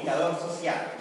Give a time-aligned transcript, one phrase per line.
[0.00, 0.92] Comunicador social.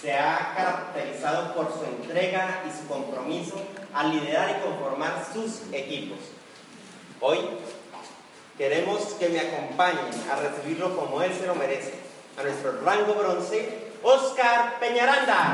[0.00, 3.56] Se ha caracterizado por su entrega y su compromiso
[3.92, 6.18] al liderar y conformar sus equipos.
[7.20, 7.38] Hoy
[8.58, 11.94] queremos que me acompañen a recibirlo como él se lo merece,
[12.38, 15.52] a nuestro rango bronce, Oscar Peñaranda.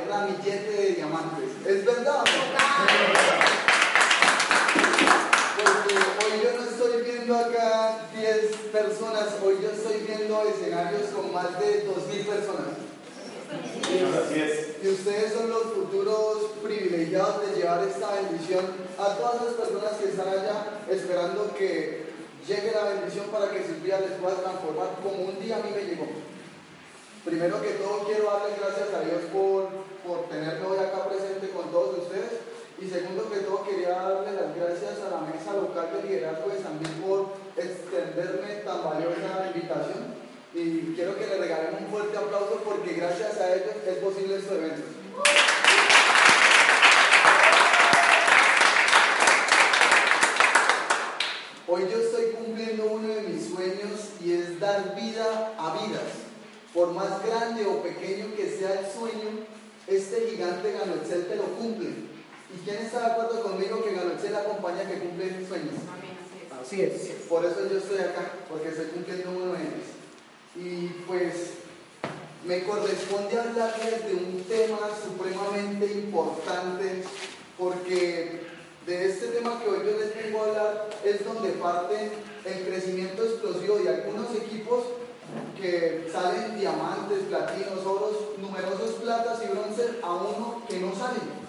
[0.00, 1.50] Ver ramillete de diamantes.
[1.66, 2.24] ¿Es verdad?
[5.56, 11.32] Porque hoy yo no estoy viendo acá 10 personas, hoy yo estoy viendo escenarios con
[11.32, 12.80] más de 2.000 personas.
[14.82, 18.64] Y ustedes son los futuros privilegiados de llevar esta bendición
[18.96, 22.10] a todas las personas que están allá esperando que
[22.46, 25.70] llegue la bendición para que sus vidas les pueda transformar como un día a mí
[25.74, 26.06] me llegó.
[27.24, 29.68] Primero que todo quiero darles gracias a Dios por,
[30.06, 32.40] por tenerme hoy acá presente con todos ustedes.
[32.80, 36.62] Y segundo que todo quería darle las gracias a la mesa local de liderazgo de
[36.62, 40.14] San Luis por extenderme tan valiosa invitación.
[40.54, 44.54] Y quiero que le regalen un fuerte aplauso porque gracias a ellos es posible este
[44.54, 44.82] evento.
[51.68, 56.30] Hoy yo estoy cumpliendo uno de mis sueños y es dar vida a vidas.
[56.74, 59.44] Por más grande o pequeño que sea el sueño,
[59.86, 61.88] este gigante Ganoexcel te lo cumple.
[61.88, 65.74] ¿Y quién está de acuerdo conmigo que Ganoexcel es la compañía que cumple sueños?
[66.60, 66.92] Así es.
[67.28, 69.88] Por eso yo estoy acá, porque estoy cumpliendo uno de ellos.
[70.54, 71.34] Y pues
[72.44, 77.04] me corresponde hablarles de un tema supremamente importante
[77.58, 78.40] porque
[78.86, 82.10] de este tema que hoy yo les vengo a hablar es donde parte
[82.44, 84.84] el crecimiento explosivo de algunos equipos
[85.60, 91.40] que salen diamantes, platinos, oros, numerosos platas y bronces a uno que no salen.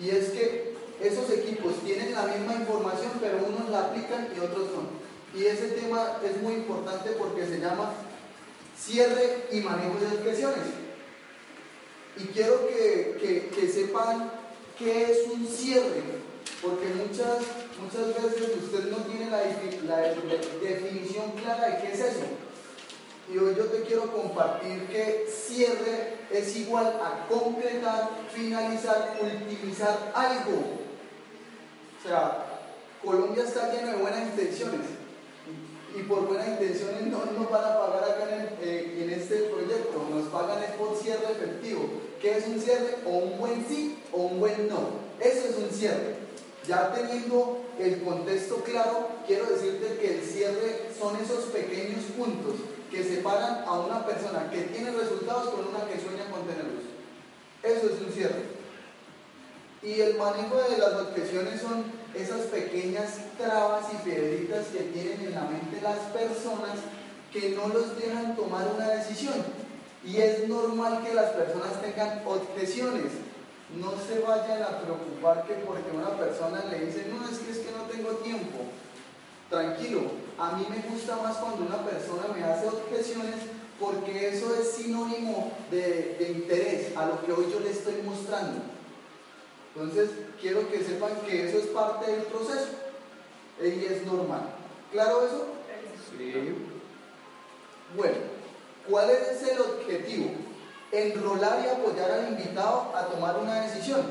[0.00, 4.68] Y es que esos equipos tienen la misma información, pero unos la aplican y otros
[4.72, 5.38] no.
[5.38, 7.92] Y ese tema es muy importante porque se llama
[8.76, 10.64] cierre y manejo de objeciones.
[12.16, 14.30] Y quiero que, que, sepan
[14.76, 16.02] qué es un cierre,
[16.60, 17.38] porque muchas,
[17.80, 19.42] muchas veces usted no tiene la,
[20.60, 22.24] definición clara de qué es eso.
[23.30, 30.62] Y hoy yo te quiero compartir que cierre es igual a concretar, finalizar, ultimizar algo.
[31.98, 32.46] O sea,
[33.04, 34.86] Colombia está lleno de buenas intenciones
[35.94, 40.06] y por buenas intenciones no nos van a pagar acá en, eh, en, este proyecto,
[40.10, 41.88] nos pagan es por cierre efectivo.
[42.20, 42.96] ¿Qué es un cierre?
[43.04, 45.08] O un buen sí o un buen no.
[45.20, 46.16] Eso es un cierre.
[46.66, 52.56] Ya teniendo el contexto claro, quiero decirte que el cierre son esos pequeños puntos
[52.90, 56.84] que separan a una persona que tiene resultados con una que sueña con tenerlos.
[57.62, 58.58] Eso es un cierre.
[59.82, 61.84] Y el manejo de las objeciones son
[62.14, 66.78] esas pequeñas trabas y piedritas que tienen en la mente las personas
[67.32, 69.34] que no los dejan tomar una decisión.
[70.04, 73.12] Y es normal que las personas tengan objeciones.
[73.76, 77.58] No se vayan a preocupar que porque una persona le dice, no, es que es
[77.58, 78.58] que no tengo tiempo.
[79.50, 80.02] Tranquilo,
[80.38, 83.36] a mí me gusta más cuando una persona me hace objeciones
[83.80, 88.60] porque eso es sinónimo de, de interés a lo que hoy yo le estoy mostrando.
[89.74, 90.10] Entonces,
[90.40, 92.68] quiero que sepan que eso es parte del proceso
[93.62, 94.42] y es normal.
[94.92, 95.46] ¿Claro eso?
[96.16, 96.54] Sí.
[97.96, 98.16] Bueno,
[98.88, 100.30] ¿cuál es el objetivo?
[100.90, 104.02] Enrolar y apoyar al invitado a tomar una decisión.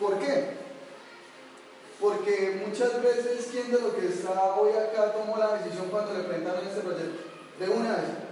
[0.00, 0.59] ¿Por qué?
[2.00, 6.24] Porque muchas veces, ¿quién de lo que está hoy acá tomó la decisión cuando le
[6.24, 7.22] presentaron este proyecto?
[7.58, 8.30] De una vez.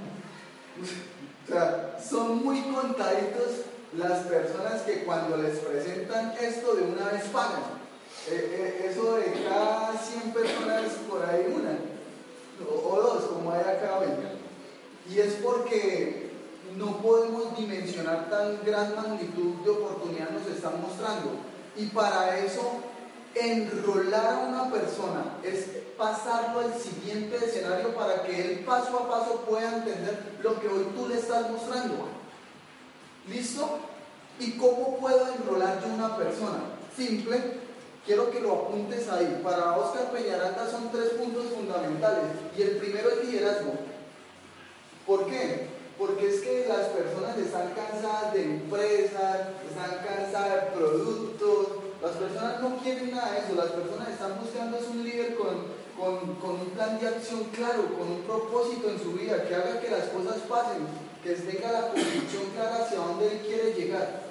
[1.44, 3.66] O sea, son muy contaditos
[3.96, 7.78] las personas que cuando les presentan esto de una vez pagan.
[8.30, 11.78] Eh, eh, eso de cada 100 personas por ahí una,
[12.66, 14.08] o, dos, como hay acá hoy.
[15.10, 16.30] Y es porque
[16.76, 21.30] no podemos dimensionar tan gran magnitud de oportunidad nos están mostrando.
[21.76, 22.82] Y para eso
[23.34, 25.66] enrolar a una persona, es
[25.96, 30.86] pasarlo al siguiente escenario para que él paso a paso pueda entender lo que hoy
[30.94, 32.08] tú le estás mostrando.
[33.28, 33.80] ¿Listo?
[34.40, 36.60] ¿Y cómo puedo enrolar yo una persona?
[36.96, 37.58] Simple,
[38.06, 39.40] quiero que lo apuntes ahí.
[39.42, 42.24] Para Oscar Peñaranda son tres puntos fundamentales
[42.56, 43.72] y el primero es liderazgo.
[45.06, 45.66] ¿Por qué?
[45.98, 52.60] Porque es que las personas están cansadas de empresas, están cansadas de productos, las personas
[52.60, 55.66] no quieren nada de eso, las personas están buscando un líder con,
[55.98, 59.90] con, un plan de acción claro, con un propósito en su vida, que haga que
[59.90, 60.86] las cosas pasen,
[61.24, 64.28] que tenga la convicción clara hacia dónde él quiere llegar.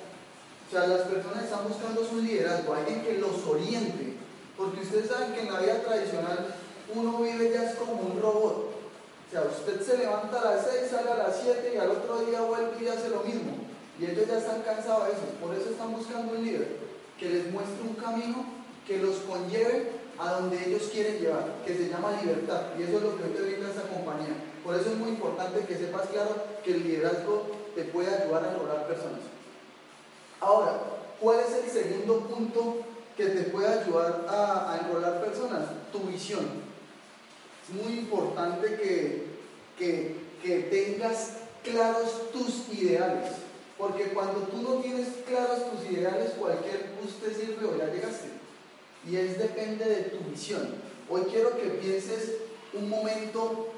[0.67, 4.15] O sea, las personas están buscando un liderazgo, alguien que los oriente,
[4.55, 6.55] porque ustedes saben que en la vida tradicional
[6.95, 8.71] uno vive ya es como un robot.
[9.27, 12.19] O sea, usted se levanta a las 6, sale a las 7 y al otro
[12.19, 13.57] día vuelve y hace lo mismo.
[13.99, 16.87] Y ellos ya están cansados de eso, por eso están buscando un líder
[17.19, 18.45] que les muestre un camino
[18.85, 22.61] que los conlleve a donde ellos quieren llevar, que se llama libertad.
[22.77, 24.33] Y eso es lo que hoy te brinda esta compañía.
[24.63, 28.53] Por eso es muy importante que sepas claro que el liderazgo te puede ayudar a
[28.53, 29.19] enrolar personas.
[30.39, 30.79] Ahora,
[31.19, 32.77] ¿cuál es el segundo punto
[33.15, 35.67] que te puede ayudar a, a enrolar personas?
[35.91, 36.45] Tu visión.
[37.67, 39.27] Es muy importante que,
[39.77, 41.33] que, que tengas
[41.63, 43.46] claros tus ideales.
[43.77, 48.29] Porque cuando tú no tienes claros tus ideales, cualquier bus te sirve o ya llegaste.
[49.07, 50.75] Y es depende de tu visión.
[51.09, 52.33] Hoy quiero que pienses
[52.73, 53.69] un momento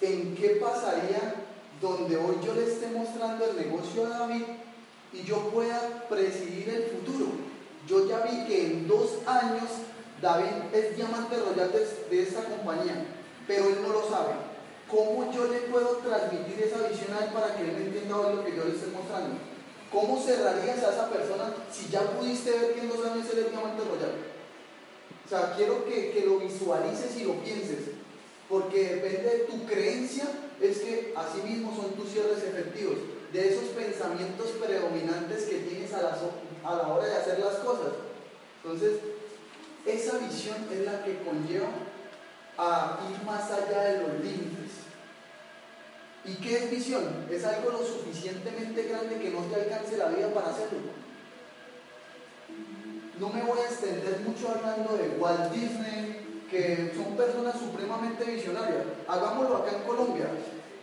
[0.00, 1.34] en qué pasaría
[1.80, 4.44] donde hoy yo le esté mostrando el negocio a David
[5.12, 7.26] y yo pueda presidir el futuro.
[7.86, 9.64] Yo ya vi que en dos años
[10.20, 13.06] David es diamante royal de, de esta compañía,
[13.46, 14.47] pero él no lo sabe.
[14.90, 18.44] ¿Cómo yo le puedo transmitir esa visión a él para que él entienda hoy lo
[18.44, 19.36] que yo le estoy mostrando?
[19.92, 23.50] ¿Cómo cerrarías a esa persona si ya pudiste ver que en dos años él es
[23.50, 24.12] diamante royal?
[25.24, 27.92] O sea, quiero que, que lo visualices y lo pienses,
[28.48, 30.24] porque depende de tu creencia,
[30.60, 32.96] es que así mismo son tus cierres efectivos,
[33.32, 36.16] de esos pensamientos predominantes que tienes a,
[36.64, 37.92] a la hora de hacer las cosas.
[38.62, 39.00] Entonces,
[39.84, 41.68] esa visión es la que conlleva
[42.56, 44.77] a ir más allá de los límites.
[46.24, 47.26] ¿Y qué es visión?
[47.30, 50.78] Es algo lo suficientemente grande que no te alcance la vida para hacerlo.
[53.18, 58.84] No me voy a extender mucho hablando de Walt Disney, que son personas supremamente visionarias.
[59.06, 60.26] Hagámoslo acá en Colombia.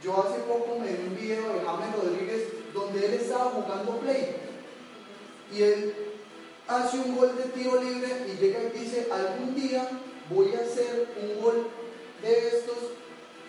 [0.03, 2.43] Yo hace poco me vi un video de James Rodríguez
[2.73, 4.35] donde él estaba jugando play
[5.51, 5.93] y él
[6.67, 9.88] hace un gol de tiro libre y llega y dice, algún día
[10.29, 11.67] voy a hacer un gol
[12.21, 12.77] de estos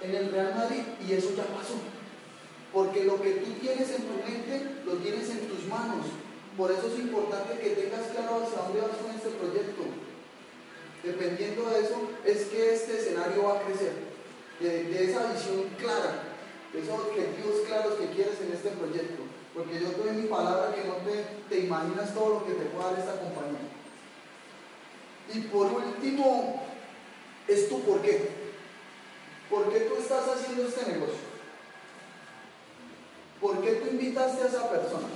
[0.02, 1.74] en el Real Madrid y eso ya pasó.
[2.72, 6.06] Porque lo que tú tienes en tu mente lo tienes en tus manos.
[6.56, 9.82] Por eso es importante que tengas claro hacia dónde vas con este proyecto.
[11.02, 13.92] Dependiendo de eso, es que este escenario va a crecer.
[14.60, 16.22] De, esa visión clara,
[16.72, 19.22] de esos objetivos claros que quieres en este proyecto.
[19.54, 22.64] Porque yo te doy mi palabra que no te, te imaginas todo lo que te
[22.66, 23.64] puede dar esta compañía.
[25.32, 26.62] Y por último,
[27.48, 28.45] es tu por qué.
[29.50, 31.26] ¿Por qué tú estás haciendo este negocio?
[33.40, 35.08] ¿Por qué tú invitaste a esa persona?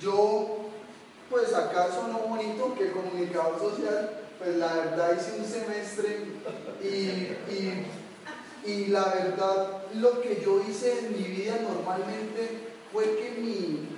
[0.00, 0.56] Yo,
[1.30, 6.26] pues acaso no bonito que comunicador social, pues la verdad hice un semestre
[6.82, 13.88] y, y la verdad lo que yo hice en mi vida normalmente fue que mi,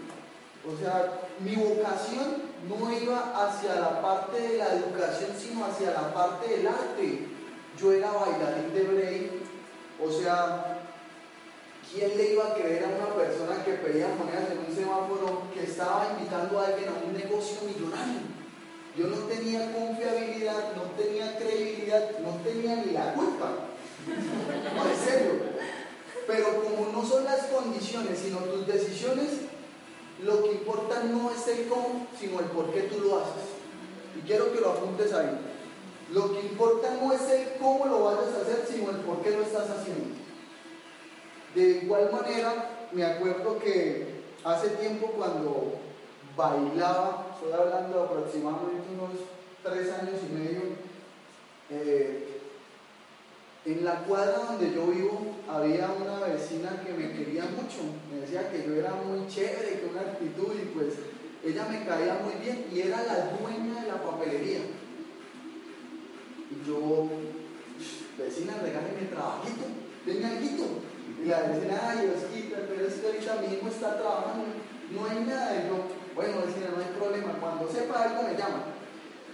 [0.67, 6.15] o sea, mi vocación no iba hacia la parte de la educación, sino hacia la
[6.15, 7.34] parte del arte.
[7.79, 9.31] Yo era bailarín de break,
[10.03, 10.81] o sea,
[11.93, 15.65] ¿quién le iba a creer a una persona que pedía monedas en un semáforo que
[15.65, 18.21] estaba invitando a alguien a un negocio millonario?
[18.97, 23.51] Yo no tenía confiabilidad, no tenía credibilidad, no tenía ni la culpa.
[24.07, 25.33] No, en serio.
[26.29, 29.31] Pero como no son las condiciones, sino tus decisiones,
[30.23, 33.43] lo que importa no es el cómo, sino el por qué tú lo haces.
[34.17, 35.39] Y quiero que lo apuntes ahí.
[36.13, 39.31] Lo que importa no es el cómo lo vayas a hacer, sino el por qué
[39.31, 40.15] lo estás haciendo.
[41.55, 45.75] De igual manera, me acuerdo que hace tiempo cuando
[46.37, 49.21] bailaba, estoy hablando aproximadamente unos
[49.63, 50.61] tres años y medio,
[51.71, 52.41] eh,
[53.65, 57.81] en la cuadra donde yo vivo había una vecina que me quería mucho,
[58.11, 60.95] me decía que yo era muy chévere, que una actitud y pues
[61.43, 64.61] ella me caía muy bien y era la dueña de la papelería.
[66.55, 67.09] Y yo,
[68.17, 69.67] vecina, regáleme trabajito,
[70.07, 70.85] denme algo.
[71.23, 74.47] Y la vecina, ay, Osquita, pero es que ahorita mismo está trabajando,
[74.93, 75.57] no hay nada.
[75.57, 75.83] Y yo,
[76.15, 78.65] bueno, vecina, no hay problema, cuando sepa algo me llama.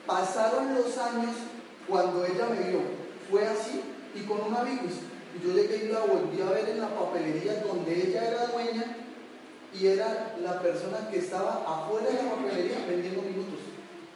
[0.07, 1.35] Pasaron los años
[1.87, 2.81] cuando ella me vio,
[3.31, 3.83] fue así
[4.15, 4.83] y con un amigo.
[4.87, 8.97] Y yo llegué y la volví a ver en la papelería donde ella era dueña
[9.73, 13.61] y era la persona que estaba afuera de la papelería vendiendo minutos,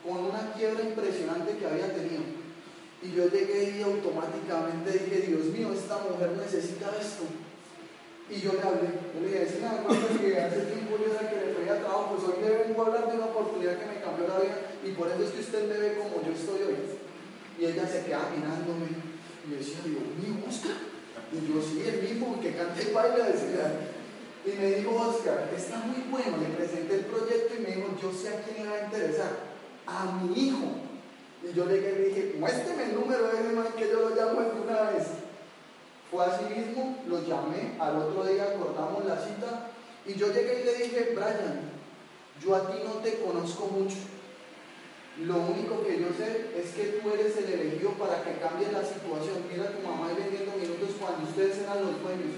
[0.02, 2.43] con una quiebra impresionante que había tenido.
[3.04, 7.24] Y yo llegué y automáticamente dije, Dios mío, esta mujer necesita esto.
[8.30, 11.52] Y yo le hablé, yo le dije, sí, que hace tiempo yo era que le
[11.52, 14.40] pedía trabajo, pues hoy le vengo a hablar de una oportunidad que me cambió la
[14.40, 16.80] vida y por eso es que usted me ve como yo estoy hoy.
[17.60, 20.80] Y ella se queda mirándome y yo decía, Dios mío, Oscar.
[21.28, 23.92] Y yo, sí, el mismo que canta y baila, decía.
[24.48, 28.12] Y me dijo, Oscar, está muy bueno, le presenté el proyecto y me dijo, yo
[28.12, 29.32] sé a quién le va a interesar,
[29.86, 30.83] a mi hijo.
[31.54, 34.60] Y yo le dije, muéstrame el número de ese man que yo lo llamo de
[34.60, 35.06] una vez.
[36.10, 39.70] Fue así mismo, lo llamé, al otro día acordamos la cita
[40.04, 41.70] y yo llegué y le dije, Brian,
[42.42, 43.98] yo a ti no te conozco mucho.
[45.22, 48.82] Lo único que yo sé es que tú eres el elegido para que cambie la
[48.82, 49.46] situación.
[49.48, 52.34] Mira tu mamá y vendiendo minutos cuando ustedes eran los dueños.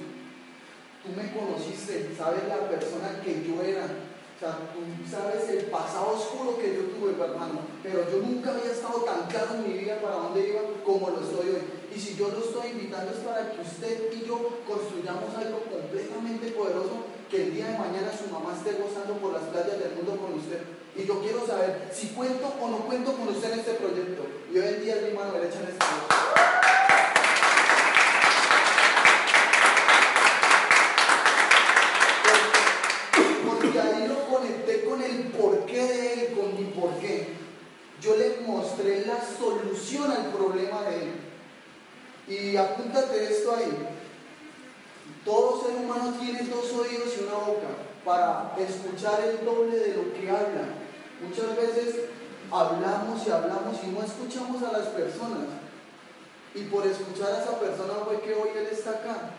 [1.02, 3.88] Tú me conociste, sabes la persona que yo era,
[4.36, 8.70] o sea, tú sabes el pasado oscuro que yo tuve, hermano, pero yo nunca había
[8.70, 11.64] estado tan claro en mi vida para dónde iba como lo estoy hoy.
[11.88, 16.52] Y si yo lo estoy invitando es para que usted y yo construyamos algo completamente
[16.52, 20.20] poderoso que el día de mañana su mamá esté gozando por las playas del mundo
[20.20, 20.60] con usted.
[20.94, 24.20] Y yo quiero saber si cuento o no cuento con usted en este proyecto.
[24.52, 26.85] Y hoy en día es mi mano derecha en este proyecto.
[38.00, 41.12] Yo le mostré la solución al problema de él.
[42.28, 43.72] Y apúntate esto ahí.
[45.24, 47.68] Todo ser humano tiene dos oídos y una boca
[48.04, 50.74] para escuchar el doble de lo que habla.
[51.20, 51.96] Muchas veces
[52.50, 55.48] hablamos y hablamos y no escuchamos a las personas.
[56.54, 59.30] Y por escuchar a esa persona fue que hoy él está acá.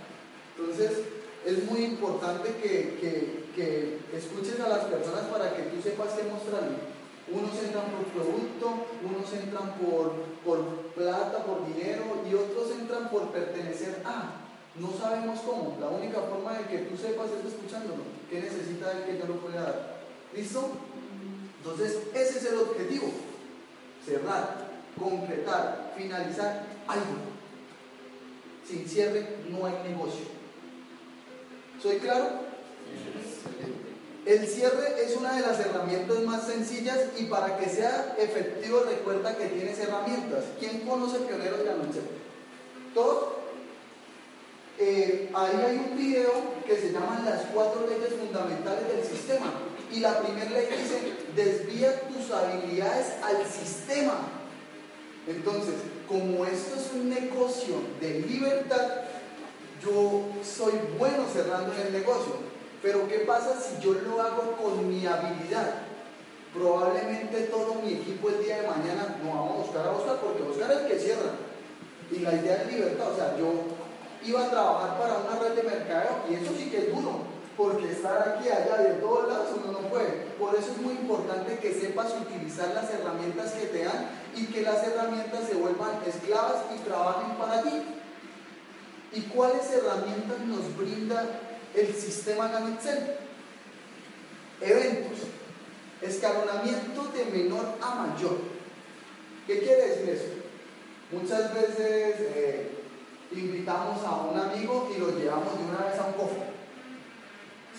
[0.57, 0.99] Entonces
[1.45, 6.23] es muy importante que, que, que escuches a las personas para que tú sepas qué
[6.23, 6.96] mostrarle.
[7.29, 10.13] Unos entran por producto, unos entran por,
[10.45, 10.65] por
[10.95, 14.47] plata, por dinero y otros entran por pertenecer a.
[14.75, 15.77] No sabemos cómo.
[15.79, 18.03] La única forma de que tú sepas es escuchándolo.
[18.29, 19.97] ¿Qué necesita él que yo lo pueda dar?
[20.33, 20.69] ¿Listo?
[21.57, 23.11] Entonces, ese es el objetivo.
[24.05, 27.27] Cerrar, concretar, finalizar algo.
[28.65, 30.25] Sin cierre no hay negocio.
[31.81, 32.47] ¿Soy claro?
[34.27, 39.37] El cierre es una de las herramientas más sencillas y para que sea efectivo recuerda
[39.37, 40.43] que tienes herramientas.
[40.59, 42.01] ¿Quién conoce Pioneros de Anoche?
[42.93, 43.29] ¿Todos?
[44.79, 46.29] Eh, ahí hay un video
[46.67, 49.53] que se llama Las cuatro leyes fundamentales del sistema.
[49.93, 54.27] Y la primera ley dice, desvía tus habilidades al sistema.
[55.25, 59.03] Entonces, como esto es un negocio de libertad,
[59.81, 62.56] yo soy bueno cerrando el negocio.
[62.81, 65.81] Pero ¿qué pasa si yo lo hago con mi habilidad?
[66.53, 70.43] Probablemente todo mi equipo el día de mañana no vamos a buscar a Oscar porque
[70.43, 71.31] Oscar es el que cierra.
[72.11, 73.11] Y la idea es libertad.
[73.11, 73.51] O sea, yo
[74.23, 77.37] iba a trabajar para una red de mercadeo y eso sí que es duro.
[77.57, 80.27] Porque estar aquí, allá, de todos lados uno no puede.
[80.37, 84.61] Por eso es muy importante que sepas utilizar las herramientas que te dan y que
[84.61, 87.81] las herramientas se vuelvan esclavas y trabajen para ti.
[89.13, 91.25] ¿Y cuáles herramientas nos brinda
[91.77, 93.17] el sistema Excel.
[94.61, 95.19] Eventos.
[96.01, 98.37] Escalonamiento de menor a mayor.
[99.45, 100.25] ¿Qué quiere decir eso?
[101.11, 102.71] Muchas veces eh,
[103.31, 106.47] invitamos a un amigo y lo llevamos de una vez a un cofre.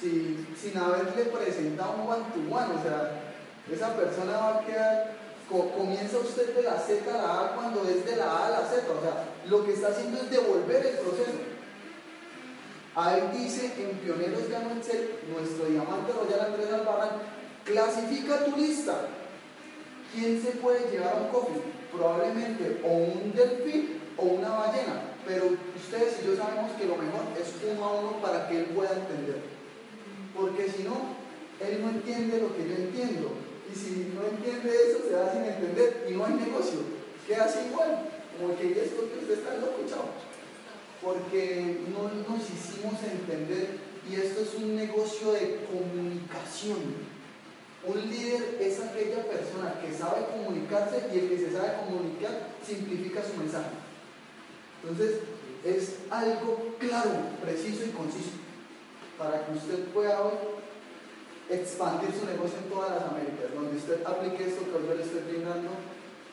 [0.01, 3.23] sin haberle presentado un one to one, o sea,
[3.71, 5.15] esa persona va a quedar,
[5.49, 8.69] comienza usted de la Z a la A cuando es de la A a la
[8.69, 11.58] Z, o sea, lo que está haciendo es devolver el proceso.
[12.99, 14.59] Ahí dice en Pioneros de
[15.31, 17.11] nuestro diamante royal Andrés Albarrán,
[17.65, 19.07] clasifica tu lista.
[20.13, 21.63] ¿Quién se puede llevar a un cofre?
[21.93, 25.45] Probablemente o un delfín o una ballena, pero
[25.77, 28.91] ustedes y yo sabemos que lo mejor es uno a uno para que él pueda
[28.91, 29.43] entender.
[30.35, 31.15] Porque si no,
[31.61, 33.31] él no entiende lo que yo entiendo.
[33.71, 36.81] Y si no entiende eso, se va sin entender y no hay negocio.
[37.29, 39.87] Queda así igual, como que esto que usted está loco,
[41.03, 43.79] porque no nos hicimos entender
[44.09, 47.09] y esto es un negocio de comunicación.
[47.85, 53.23] Un líder es aquella persona que sabe comunicarse y el que se sabe comunicar simplifica
[53.23, 53.71] su mensaje.
[54.83, 55.21] Entonces,
[55.65, 57.11] es algo claro,
[57.43, 58.31] preciso y conciso
[59.19, 60.33] para que usted pueda hoy
[61.51, 65.23] expandir su negocio en todas las Américas, donde usted aplique esto que yo le estoy
[65.23, 65.71] brindando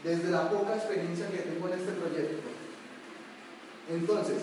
[0.03, 2.54] desde la poca experiencia que tengo en este proyecto.
[3.89, 4.37] Entonces,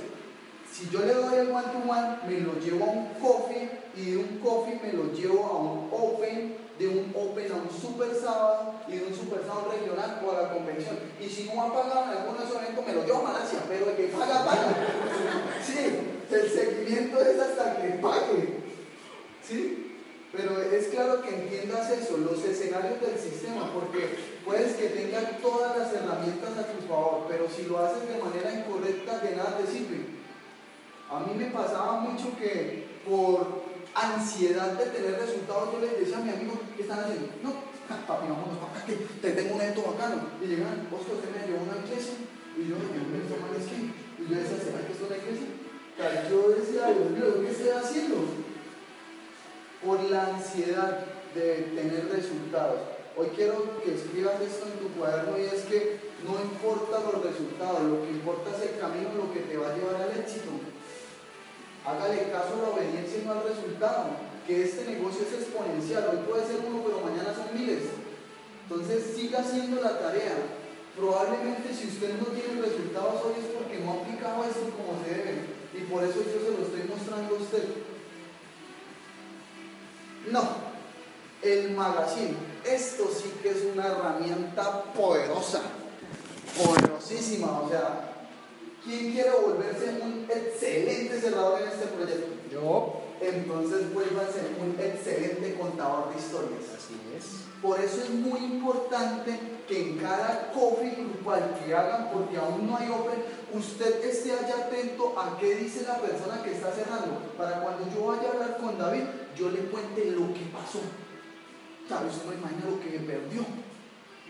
[0.73, 4.13] si yo le doy el one to one, me lo llevo a un coffee y
[4.13, 8.15] de un coffee me lo llevo a un open, de un open a un super
[8.15, 10.99] sábado y de un super sábado regional o a la convención.
[11.21, 13.59] Y si no ha pagado en alguno de esos eventos, me lo llevo a Malasia,
[13.69, 14.75] pero el que paga, paga.
[15.65, 15.77] Sí,
[16.31, 18.63] el seguimiento es hasta que pague.
[19.47, 19.93] ¿Sí?
[20.33, 25.77] Pero es claro que entiendas eso, los escenarios del sistema, porque puedes que tengan todas
[25.77, 29.67] las herramientas a tu favor, pero si lo haces de manera incorrecta, de nada te
[29.67, 30.07] sirve.
[31.11, 33.63] A mí me pasaba mucho que por
[33.95, 37.29] ansiedad de tener resultados, yo les decía a mi amigo, ¿qué están haciendo?
[37.43, 37.53] No,
[38.07, 40.23] papi, vámonos para acá, que te tengo un evento bacano.
[40.41, 42.15] Y llegan, Oscar, usted me llevó una iglesia.
[42.57, 43.93] Y yo, yo me mal es que.
[44.23, 45.49] Y yo decía, ¿será que es una iglesia?
[46.31, 48.17] Yo decía, Dios mío, ¿qué estoy haciendo?
[49.85, 52.81] Por la ansiedad de tener resultados.
[53.15, 57.83] Hoy quiero que escribas esto en tu cuaderno y es que no importa los resultados,
[57.85, 60.49] lo que importa es el camino, lo que te va a llevar al éxito.
[61.85, 64.33] Hágale caso a la obediencia y no al resultado.
[64.47, 66.09] Que este negocio es exponencial.
[66.11, 67.91] Hoy puede ser uno, pero mañana son miles.
[68.65, 70.35] Entonces siga haciendo la tarea.
[70.97, 75.11] Probablemente si usted no tiene resultados hoy es porque no ha aplicado esto como se
[75.11, 75.35] debe.
[75.75, 77.65] Y por eso yo se lo estoy mostrando a usted.
[80.31, 80.72] No.
[81.43, 82.37] El magazine.
[82.65, 85.61] Esto sí que es una herramienta poderosa.
[86.57, 87.61] Poderosísima.
[87.61, 88.13] O sea,
[88.85, 92.27] ¿Quién quiere volverse un excelente cerrador en este proyecto?
[92.51, 93.01] Yo.
[93.21, 93.83] Entonces
[94.33, 96.65] ser un excelente contador de historias.
[96.77, 97.43] Así es.
[97.63, 102.77] Por eso es muy importante que en cada coffee grupal que hagan, porque aún no
[102.77, 103.23] hay open,
[103.55, 107.21] usted esté allá atento a qué dice la persona que está cerrando.
[107.39, 109.05] Para cuando yo vaya a hablar con David,
[109.37, 110.81] yo le cuente lo que pasó.
[111.89, 112.15] ¿Sabes?
[112.25, 113.45] No imagina lo que me perdió.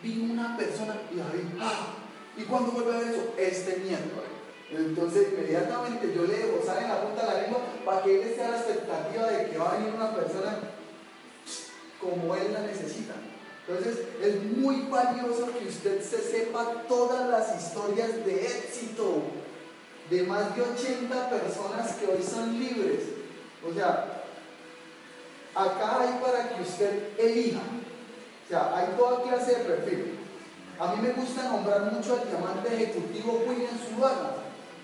[0.03, 1.95] Vino una persona y David, ¡ah!
[2.37, 3.35] ¿Y cuando vuelve a ver eso?
[3.39, 4.33] Este miércoles.
[4.71, 8.43] Entonces inmediatamente yo le debo en la punta de la lengua para que él esté
[8.43, 10.59] a la expectativa de que va a venir una persona
[12.01, 13.15] como él la necesita.
[13.69, 19.23] Entonces es muy valioso que usted se sepa todas las historias de éxito
[20.11, 23.01] de más de 80 personas que hoy son libres.
[23.69, 24.12] O sea,
[25.55, 27.61] acá hay para que usted elija.
[27.61, 30.19] O sea, hay toda clase de perfil.
[30.79, 34.43] A mí me gusta nombrar mucho al diamante ejecutivo William Zuluaga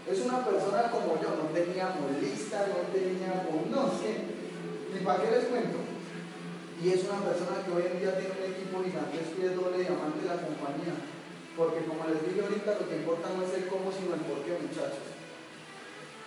[0.09, 4.24] es una persona como yo, no teníamos lista, no teníamos, no sé,
[4.88, 5.85] ni para qué les cuento.
[6.81, 9.85] Y es una persona que hoy en día tiene un equipo gigantesco y es doble
[9.85, 10.96] diamante de la compañía.
[11.57, 14.40] Porque como les dije ahorita, lo que importa no es el cómo, sino el por
[14.48, 15.12] qué, muchachos.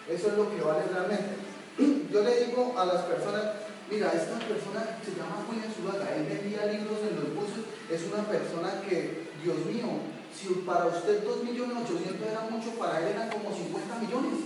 [0.05, 1.41] Eso es lo que vale realmente.
[2.13, 6.65] Yo le digo a las personas, mira, esta persona se llama William Zulaga, él vendía
[6.65, 9.99] libros en los buses, es una persona que, Dios mío,
[10.31, 14.39] si para usted 2 millones 800 era mucho, para él eran como 50 millones.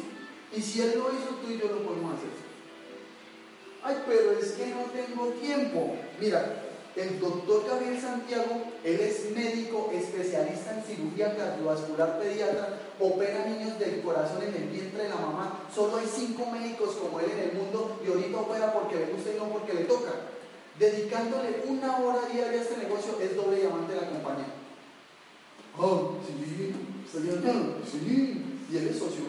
[0.55, 2.33] Y si él lo hizo, tú y yo lo podemos hacer.
[3.83, 5.95] Ay, pero es que no tengo tiempo.
[6.19, 6.64] Mira,
[6.95, 14.01] el doctor Gabriel Santiago, él es médico especialista en cirugía cardiovascular pediatra, opera niños del
[14.01, 15.67] corazón en el vientre de la mamá.
[15.73, 19.31] Solo hay cinco médicos como él en el mundo y ahorita opera porque le gusta
[19.31, 20.11] y no porque le toca.
[20.79, 24.47] Dedicándole una hora diaria a este negocio es doble diamante de la compañía.
[25.77, 26.73] Oh, sí,
[27.05, 27.53] estoy acá,
[27.91, 29.23] sí, y él es socio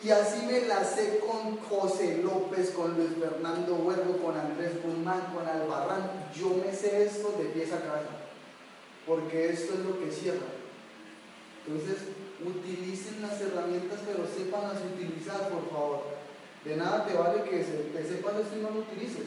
[0.00, 5.32] Y así me la sé con José López, con Luis Fernando Huergo, con Andrés Guzmán,
[5.34, 6.30] con Albarrán.
[6.38, 8.10] Yo me sé esto de pieza a cabeza,
[9.06, 10.46] porque esto es lo que cierra.
[11.66, 11.96] Entonces,
[12.44, 16.02] utilicen las herramientas, pero sepan utilizar, por favor.
[16.64, 19.26] De nada te vale que te sepas esto y no lo utilices.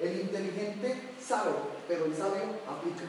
[0.00, 1.52] El inteligente sabe,
[1.86, 3.04] pero el sabio aplica.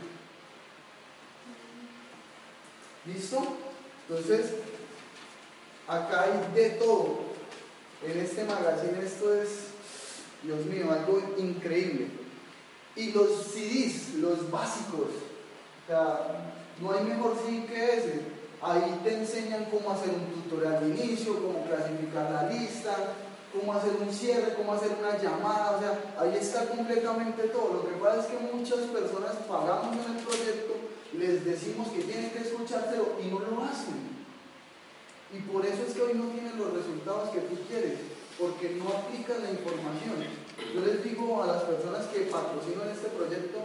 [3.07, 3.57] ¿Listo?
[4.07, 4.53] Entonces,
[5.87, 7.25] acá hay de todo.
[8.03, 9.49] En este magazine esto es,
[10.43, 12.07] Dios mío, algo increíble.
[12.95, 18.21] Y los CDs, los básicos, o sea, no hay mejor CD que ese.
[18.61, 22.95] Ahí te enseñan cómo hacer un tutorial de inicio, cómo clasificar la lista,
[23.53, 27.83] cómo hacer un cierre, cómo hacer una llamada, o sea, ahí está completamente todo.
[27.83, 30.73] Lo que pasa es que muchas personas pagamos en el proyecto
[31.13, 34.14] les decimos que tienen que escuchárselo y no lo hacen.
[35.33, 37.99] Y por eso es que hoy no tienen los resultados que tú quieres,
[38.39, 40.21] porque no aplican la información.
[40.73, 43.59] Yo les digo a las personas que patrocinan este proyecto,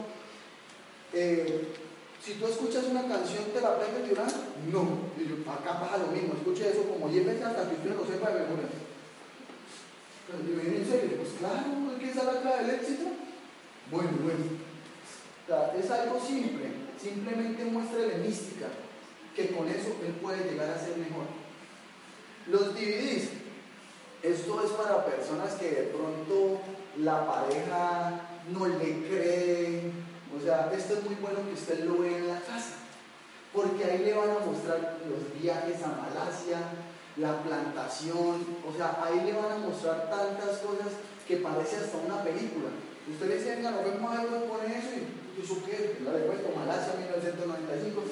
[1.12, 1.74] eh,
[2.22, 4.26] si tú escuchas una canción, ¿te la aprendes de una?
[4.70, 5.10] No.
[5.16, 8.06] Y yo, acá pasa lo mismo, escuche eso como 10 veces hasta que usted lo
[8.06, 8.68] sepa de memoria.
[10.30, 13.04] Y me viene en serio, pues claro, ¿qué es la clave del éxito?
[13.90, 14.60] Bueno, bueno.
[15.76, 18.66] Es algo simple simplemente muéstrele mística,
[19.34, 21.24] que con eso él puede llegar a ser mejor.
[22.50, 23.30] Los DVDs,
[24.24, 26.58] esto es para personas que de pronto
[26.98, 29.92] la pareja no le cree,
[30.36, 32.74] o sea, esto es muy bueno que usted lo vea en la casa,
[33.52, 36.58] porque ahí le van a mostrar los viajes a Malasia,
[37.18, 42.24] la plantación, o sea, ahí le van a mostrar tantas cosas que parece hasta una
[42.24, 42.70] película.
[43.08, 45.98] Usted le dice, venga, nos vemos algo, pone eso y ¿eso qué?
[46.04, 48.02] La le cuento, Malasia 1995.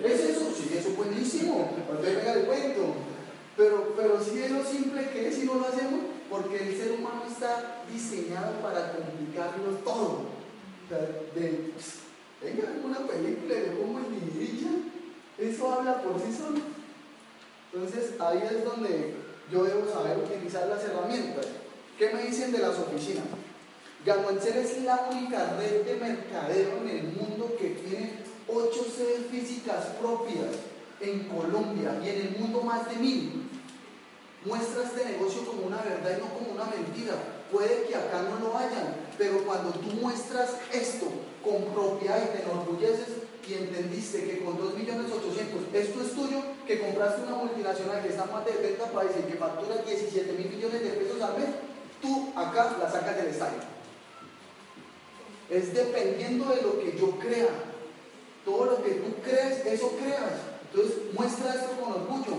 [0.04, 0.50] ¿Es eso?
[0.56, 1.76] Sí, eso es buenísimo.
[1.76, 3.15] Entonces venga, le cuento.
[3.56, 6.92] Pero, pero sí es lo simple que es y no lo hacemos porque el ser
[6.92, 10.26] humano está diseñado para complicarlo todo.
[10.84, 11.72] O sea, de,
[12.42, 14.16] venga, una película de cómo el
[15.38, 16.60] eso habla por sí solo.
[17.72, 19.14] Entonces ahí es donde
[19.52, 21.46] yo debo saber utilizar las herramientas.
[21.98, 23.24] ¿Qué me dicen de las oficinas?
[24.04, 28.12] Ganuancel es la única red de mercadeo en el mundo que tiene
[28.48, 30.56] ocho sedes físicas propias
[31.00, 33.42] en Colombia y en el mundo más de mil.
[34.44, 37.14] Muestra este negocio como una verdad y no como una mentira.
[37.50, 41.06] Puede que acá no lo hayan, pero cuando tú muestras esto
[41.44, 47.22] con propiedad y te enorgulleces, y entendiste que con 2.800.000 esto es tuyo, que compraste
[47.22, 50.82] una multinacional que está en más de 70 países y que factura 17 mil millones
[50.82, 51.48] de pesos al mes,
[52.02, 53.60] tú acá la sacas del estadio.
[55.48, 57.48] Es dependiendo de lo que yo crea.
[58.44, 60.55] Todo lo que tú crees, eso creas.
[60.70, 62.36] Entonces muestra esto con orgullo.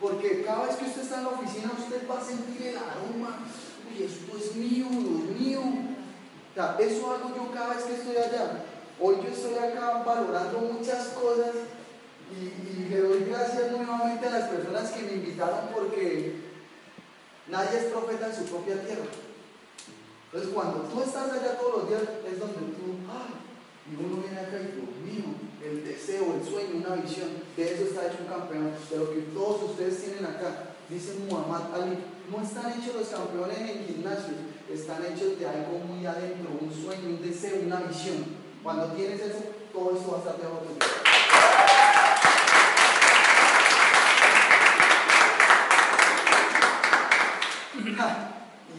[0.00, 3.40] Porque cada vez que usted está en la oficina, usted va a sentir el aroma.
[3.86, 5.60] Uy, esto es mío, es mío.
[5.60, 8.64] O sea, eso hago yo cada vez que estoy allá.
[8.98, 11.54] Hoy yo estoy acá valorando muchas cosas
[12.30, 16.36] y, le doy gracias nuevamente a las personas que me invitaron porque
[17.48, 19.04] nadie es profeta en su propia tierra.
[20.26, 23.34] Entonces cuando tú estás allá todos los días es donde tú, ¡ay!
[23.90, 27.84] Y uno viene acá y Dios mío, el deseo, el sueño, una visión, de eso
[27.84, 30.74] está hecho un campeón, de lo que todos ustedes tienen acá.
[30.88, 31.98] Dice Muhammad Ali,
[32.30, 34.36] no están hechos los campeones en gimnasios,
[34.72, 38.24] están hechos de algo muy adentro, un sueño, un deseo, una visión.
[38.62, 40.86] Cuando tienes eso, todo eso va a estar debajo de ti.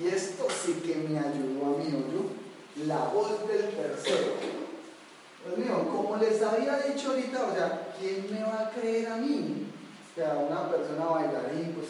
[0.02, 4.61] y esto sí que me ayudó a mí, yo La voz del tercero.
[5.46, 9.16] Dios mío, como les había dicho ahorita, o sea, ¿quién me va a creer a
[9.18, 9.68] mí?
[10.12, 11.88] O sea, una persona bailarín, pues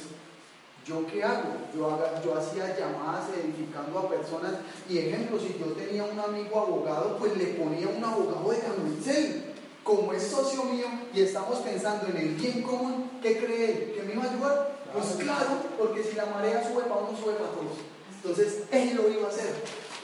[0.86, 1.50] ¿Yo qué hago?
[1.76, 4.54] Yo, yo hacía llamadas edificando a personas
[4.90, 9.46] y ejemplo, si yo tenía un amigo abogado, pues le ponía un abogado de Camuicel.
[9.84, 14.14] Como es socio mío y estamos pensando en el bien común, ¿qué cree ¿Que me
[14.14, 14.78] iba a ayudar?
[14.94, 17.78] Pues claro, porque si la marea sube para uno, sube para todos.
[18.16, 19.54] Entonces, él lo iba a hacer.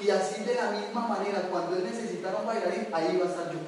[0.04, 3.52] Y así de la misma manera, cuando él necesitara un bailarín, ahí iba a estar
[3.52, 3.60] yo.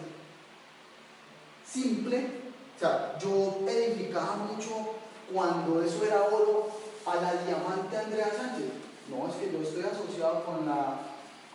[1.65, 2.39] Simple.
[2.76, 4.94] O sea, yo edificaba mucho
[5.34, 6.70] cuando eso era oro
[7.06, 8.68] a la diamante Andrea Sánchez.
[9.10, 11.00] No, es que yo estoy asociado con la,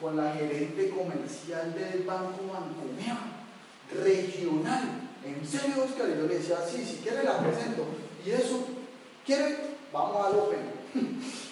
[0.01, 3.19] con la gerente comercial del Banco Bancomea,
[3.93, 5.03] regional.
[5.25, 7.87] En serio, Oscar, yo le decía, sí, si quiere la presento.
[8.27, 8.67] Y eso,
[9.25, 9.77] ¿quiere?
[9.93, 11.44] Vamos al Open.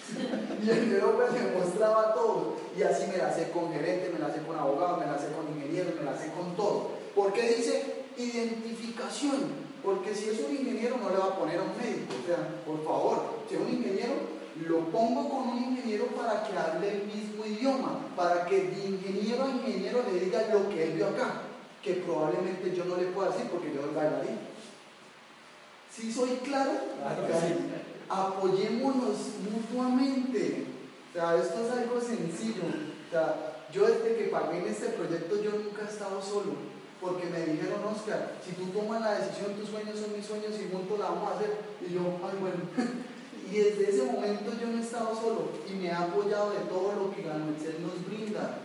[0.63, 2.55] Y el de Open me mostraba todo.
[2.77, 5.27] Y así me la sé con gerente, me la sé con abogado, me la sé
[5.27, 6.91] con ingeniero, me la sé con todo.
[7.15, 9.63] Porque dice identificación.
[9.83, 12.13] Porque si es un ingeniero no le va a poner a un médico.
[12.23, 14.13] O sea, por favor, si es un ingeniero,
[14.65, 19.43] lo pongo con un ingeniero para que hable el mismo idioma, para que de ingeniero
[19.43, 21.41] a ingeniero le diga lo que él vio acá,
[21.81, 24.37] que probablemente yo no le pueda decir porque yo soy bailarín.
[25.91, 26.71] ¿Sí soy claro?
[28.13, 29.17] Apoyémonos
[29.51, 30.67] mutuamente.
[31.09, 32.63] O sea, esto es algo sencillo.
[33.07, 36.73] O sea, yo desde que pagué en este proyecto yo nunca he estado solo
[37.03, 40.71] porque me dijeron, Oscar, si tú tomas la decisión, tus sueños son mis sueños y
[40.71, 41.51] juntos la vamos a hacer.
[41.85, 42.63] Y yo, ay, bueno.
[43.51, 46.93] y desde ese momento yo no he estado solo y me ha apoyado de todo
[46.95, 48.59] lo que Ganuexel nos brinda.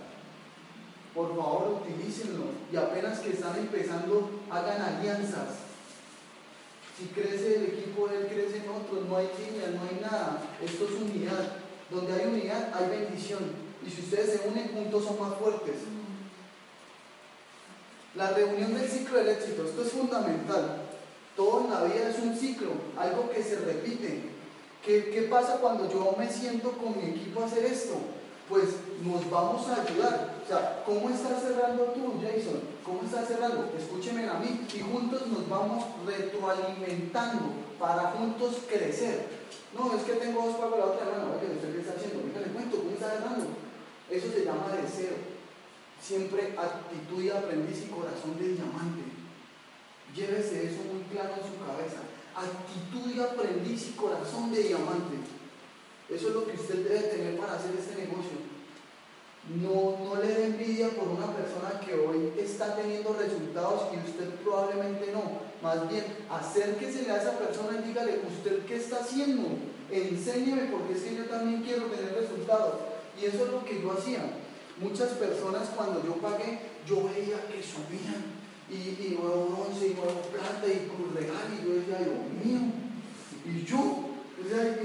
[1.15, 2.45] Por favor, utilícenlo.
[2.73, 5.68] Y apenas que están empezando, hagan alianzas.
[6.99, 9.07] Si crece el equipo, él crece en otros.
[9.09, 10.43] No hay línea, no hay nada.
[10.61, 11.53] Esto es unidad.
[11.91, 13.53] Donde hay unidad, hay bendición.
[13.87, 15.77] Y si ustedes se unen juntos, son más fuertes.
[18.17, 20.83] La reunión del ciclo del éxito, esto es fundamental.
[21.37, 24.23] Todo en la vida es un ciclo, algo que se repite.
[24.85, 27.95] ¿Qué, ¿Qué, pasa cuando yo me siento con mi equipo a hacer esto?
[28.49, 28.65] Pues
[29.05, 30.35] nos vamos a ayudar.
[30.45, 32.61] O sea, ¿cómo estás cerrando tú, Jason?
[32.85, 33.71] ¿Cómo estás cerrando?
[33.77, 39.27] Escúcheme a mí y juntos nos vamos retroalimentando para juntos crecer.
[39.77, 41.37] No, es que tengo dos pagos la otra mano.
[41.37, 42.27] Oye, ¿usted qué está haciendo?
[42.27, 43.47] Déjale cuento, ¿cómo está cerrando?
[44.11, 45.17] Eso se llama deseo.
[46.01, 49.03] siempre actitud y aprendiz y corazón de diamante.
[50.15, 52.01] Llévese eso muy claro en su cabeza.
[52.35, 55.17] Actitud y aprendiz y corazón de diamante.
[56.09, 58.48] Eso es lo que usted debe tener para hacer este negocio.
[59.49, 64.29] No, no le dé envidia por una persona que hoy está teniendo resultados y usted
[64.45, 65.41] probablemente no.
[65.63, 69.49] Más bien, acérquese a esa persona y dígale, ¿usted qué está haciendo?
[69.91, 72.75] Enséñeme porque es que yo también quiero tener resultados.
[73.19, 74.21] Y eso es lo que yo hacía.
[74.79, 78.37] Muchas personas cuando yo pagué, yo veía que subían
[78.69, 82.61] y, y nuevo bronce y nuevo plata y cruz real y yo decía, Dios mío,
[83.47, 84.79] y yo, o sea,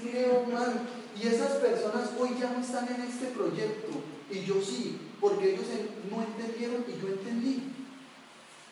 [0.00, 0.88] creo mal.
[1.14, 5.66] Y esas personas hoy ya no están en este proyecto y yo sí, porque ellos
[6.10, 7.72] no entendieron y yo entendí.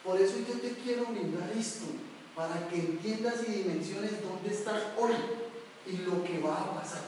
[0.05, 1.87] Por eso yo te quiero brindar esto,
[2.35, 5.15] para que entiendas y dimensiones dónde estás hoy
[5.87, 7.03] y lo que va a pasar.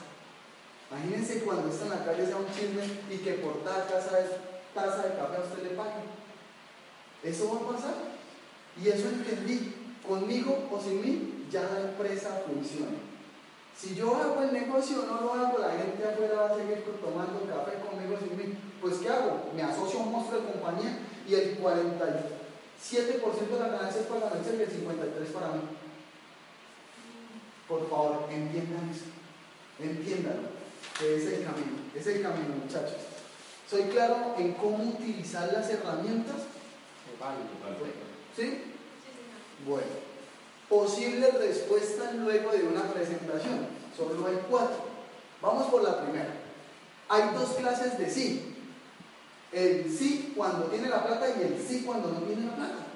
[0.91, 4.29] Imagínense cuando está en la calle sea un chisme y que por cada casa de,
[4.73, 6.05] taza de café a usted le pague.
[7.25, 7.95] Eso va a pasar.
[8.81, 9.75] Y eso entendí.
[10.07, 12.97] Conmigo o sin mí, ya la empresa funciona.
[13.79, 17.45] Si yo hago el negocio no lo hago, la gente afuera va a seguir tomando
[17.47, 18.59] café conmigo sin mí.
[18.81, 19.51] Pues ¿qué hago?
[19.55, 22.23] Me asocio a un monstruo de compañía y el 47%
[23.51, 25.61] de la ganancia es para la y el 53% para mí.
[27.69, 29.07] Por favor, entiendan eso.
[29.79, 30.57] Entiéndanlo
[30.99, 32.97] que es el camino, es el camino muchachos.
[33.69, 36.37] ¿Soy claro en cómo utilizar las herramientas?
[38.37, 38.63] ¿Sí?
[39.67, 39.87] Bueno,
[40.69, 43.67] posibles respuestas luego de una presentación.
[43.97, 44.77] Solo hay cuatro.
[45.41, 46.35] Vamos por la primera.
[47.09, 48.55] Hay dos clases de sí.
[49.53, 52.87] El sí cuando tiene la plata y el sí cuando no tiene la plata.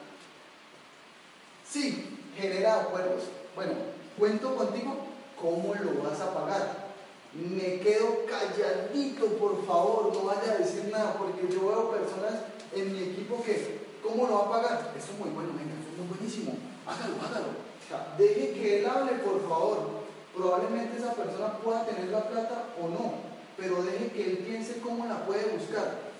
[1.68, 3.24] Sí, genera acuerdos.
[3.54, 3.72] Bueno,
[4.18, 4.96] cuento contigo
[5.40, 6.90] cómo lo vas a pagar
[7.32, 12.34] me quedo calladito, por favor, no vaya a decir nada, porque yo veo personas
[12.74, 14.92] en mi equipo que, ¿cómo lo va a pagar?
[14.98, 16.54] Eso es muy bueno, venga, eso es buenísimo,
[16.86, 18.16] hágalo, hágalo.
[18.18, 20.00] deje que él hable, por favor.
[20.34, 23.14] Probablemente esa persona pueda tener la plata o no,
[23.56, 26.10] pero deje que él piense cómo la puede buscar.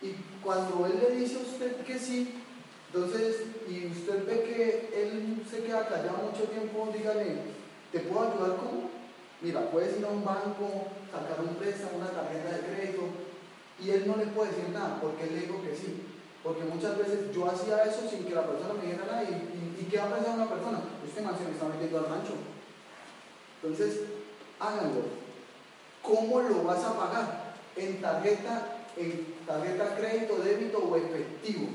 [0.00, 2.42] Y cuando él le dice a usted que sí,
[2.92, 3.36] entonces,
[3.68, 7.36] y usted ve que él se queda callado mucho tiempo, dígale,
[7.90, 8.90] ¿te puedo ayudar cómo?
[9.40, 13.02] Mira, puedes ir a un banco, sacar un préstamo, una tarjeta de crédito,
[13.82, 16.02] y él no le puede decir nada, porque él le dijo que sí.
[16.42, 19.98] Porque muchas veces yo hacía eso sin que la persona me dijera nada, y, ¿qué
[19.98, 20.80] va a pensar una persona?
[21.06, 22.34] Este man se me está metiendo al rancho.
[23.62, 24.00] Entonces,
[24.58, 25.02] háganlo.
[26.02, 27.54] ¿Cómo lo vas a pagar?
[27.76, 31.68] ¿En tarjeta, en tarjeta crédito, débito o efectivo?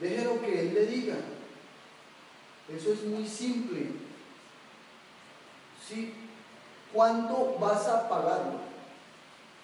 [0.00, 1.16] Déjelo que él le diga.
[2.68, 3.86] Eso es muy simple.
[5.86, 6.14] ¿Sí?
[6.92, 8.60] ¿Cuánto vas a pagarlo?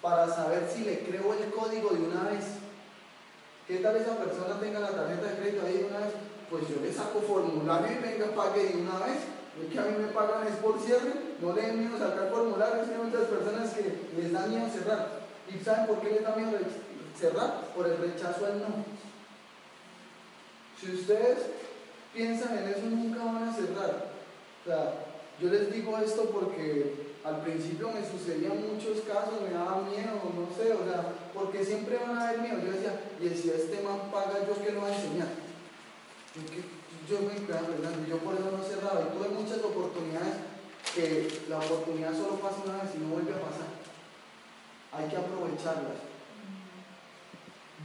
[0.01, 2.45] Para saber si le creo el código de una vez.
[3.69, 6.13] ¿Qué tal esa persona tenga la tarjeta de crédito ahí de una vez?
[6.49, 9.21] Pues yo le saco formulario y venga, pague de una vez.
[9.61, 12.87] Es que a mí me pagan es por cierre, no le den miedo sacar formularios,
[12.89, 15.19] hay muchas personas que les da miedo cerrar.
[15.47, 16.57] ¿Y saben por qué les da miedo
[17.15, 17.65] cerrar?
[17.75, 18.85] Por el rechazo al no.
[20.81, 21.37] Si ustedes
[22.11, 24.09] piensan en eso, nunca van a cerrar.
[24.65, 25.08] O
[25.39, 30.47] yo les digo esto porque al principio me sucedían muchos casos, me daba miedo, no
[30.55, 32.59] sé, o sea, porque siempre van a haber miedo.
[32.59, 35.27] Yo decía, y si este man paga, ¿yo qué lo voy a enseñar?
[37.09, 39.01] Yo, me quedaba pensando, yo por eso no cerraba.
[39.01, 40.35] Y tuve muchas oportunidades
[40.93, 43.69] que la oportunidad solo pasa una vez y no vuelve a pasar.
[44.91, 45.99] Hay que aprovecharlas.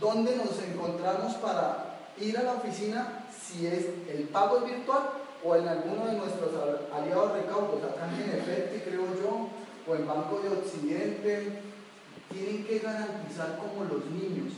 [0.00, 5.56] ¿Dónde nos encontramos para ir a la oficina si es el pago es virtual o
[5.56, 6.50] en alguno de nuestros
[6.90, 9.50] aliados recaudos, acá en Efecti creo yo,
[9.86, 11.60] o en Banco de Occidente,
[12.32, 14.54] tienen que garantizar como los niños.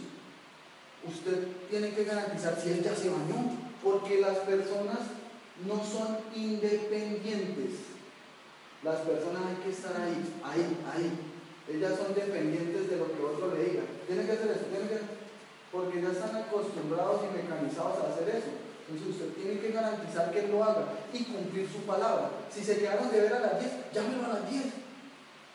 [1.03, 4.99] Usted tiene que garantizar si él ya se bañó, porque las personas
[5.67, 7.97] no son independientes.
[8.85, 11.11] Las personas hay que estar ahí, ahí, ahí.
[11.69, 13.83] Ellas son dependientes de lo que otro le diga.
[14.07, 15.01] Tienen que hacer eso, tienen que,
[15.73, 18.66] porque ya están acostumbrados y mecanizados a hacer eso.
[18.89, 22.31] Entonces usted tiene que garantizar que él lo haga y cumplir su palabra.
[22.51, 24.65] Si se quedaron de ver a las 10, llámelo a las 10.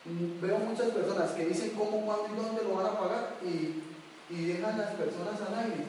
[0.04, 3.84] Mm, veo muchas personas que dicen cómo, cuándo y dónde lo van a pagar y,
[4.30, 5.86] y dejan las personas al aire.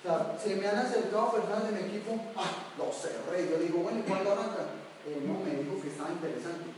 [0.00, 3.50] O sea, se me han acercado personas de mi equipo, ah, lo cerré.
[3.50, 4.72] Yo digo, bueno, ¿y cuándo arranca?
[5.06, 6.72] Eh, no, me dijo que estaba interesante.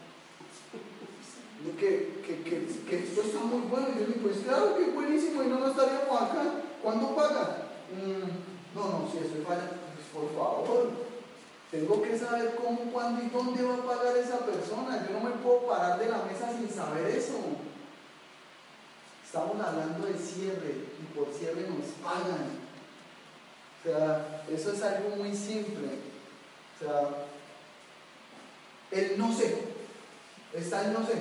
[1.79, 3.89] Que, que, que, que, esto está muy bueno.
[3.95, 6.43] Y yo digo, pues claro que buenísimo y no nos estaríamos acá.
[6.83, 7.69] ¿Cuándo paga?
[7.93, 10.91] Mm, no, no, si eso falla, pues por favor,
[11.71, 15.07] tengo que saber cómo, cuándo y dónde va a pagar esa persona.
[15.07, 17.35] Yo no me puedo parar de la mesa sin saber eso.
[19.25, 22.59] Estamos hablando de cierre y por cierre nos pagan.
[23.79, 25.99] O sea, eso es algo muy simple.
[26.75, 27.09] O sea,
[28.91, 29.63] el no sé.
[30.55, 31.15] Está el no sé.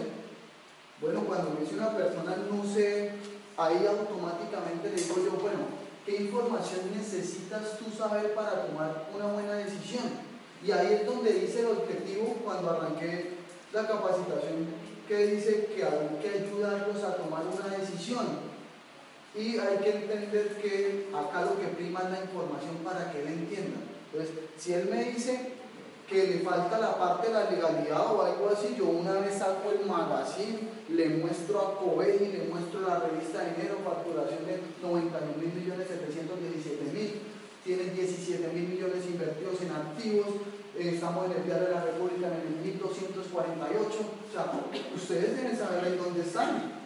[1.01, 3.11] Bueno, cuando me dice una persona no sé,
[3.57, 9.53] ahí automáticamente le digo yo, bueno, ¿qué información necesitas tú saber para tomar una buena
[9.55, 10.05] decisión?
[10.65, 13.33] Y ahí es donde dice el objetivo cuando arranqué
[13.73, 14.67] la capacitación
[15.05, 18.47] que dice que hay que ayudarlos a tomar una decisión.
[19.35, 23.27] Y hay que entender que acá lo que prima es la información para que él
[23.27, 23.77] entienda.
[24.11, 25.51] Entonces, si él me dice
[26.07, 29.71] que le falta la parte de la legalidad o algo así, yo una vez saco
[29.71, 35.35] el magazine, le muestro a y le muestro la revista de enero, facturación de 91
[35.35, 37.11] mil millones 717 mil,
[37.65, 40.27] tienen 17 mil millones invertidos en activos,
[40.79, 44.51] eh, estamos en el Diario de la República en el 1248, o sea,
[44.95, 46.77] ustedes deben saber ahí dónde están.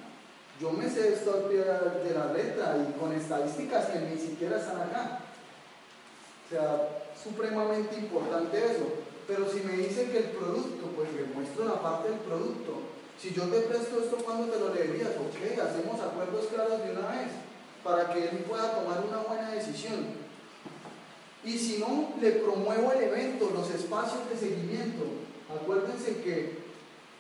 [0.60, 5.19] Yo me sé esto de la letra y con estadísticas que ni siquiera están acá.
[6.45, 9.00] O sea, supremamente importante eso.
[9.32, 12.84] Pero si me dicen que el producto, pues le muestro la parte del producto.
[13.17, 15.12] Si yo te presto esto, ¿cuándo te lo leerías?
[15.15, 17.32] Ok, hacemos acuerdos claros de una vez
[17.82, 20.20] para que él pueda tomar una buena decisión.
[21.46, 25.06] Y si no, le promuevo el evento, los espacios de seguimiento.
[25.48, 26.60] Acuérdense que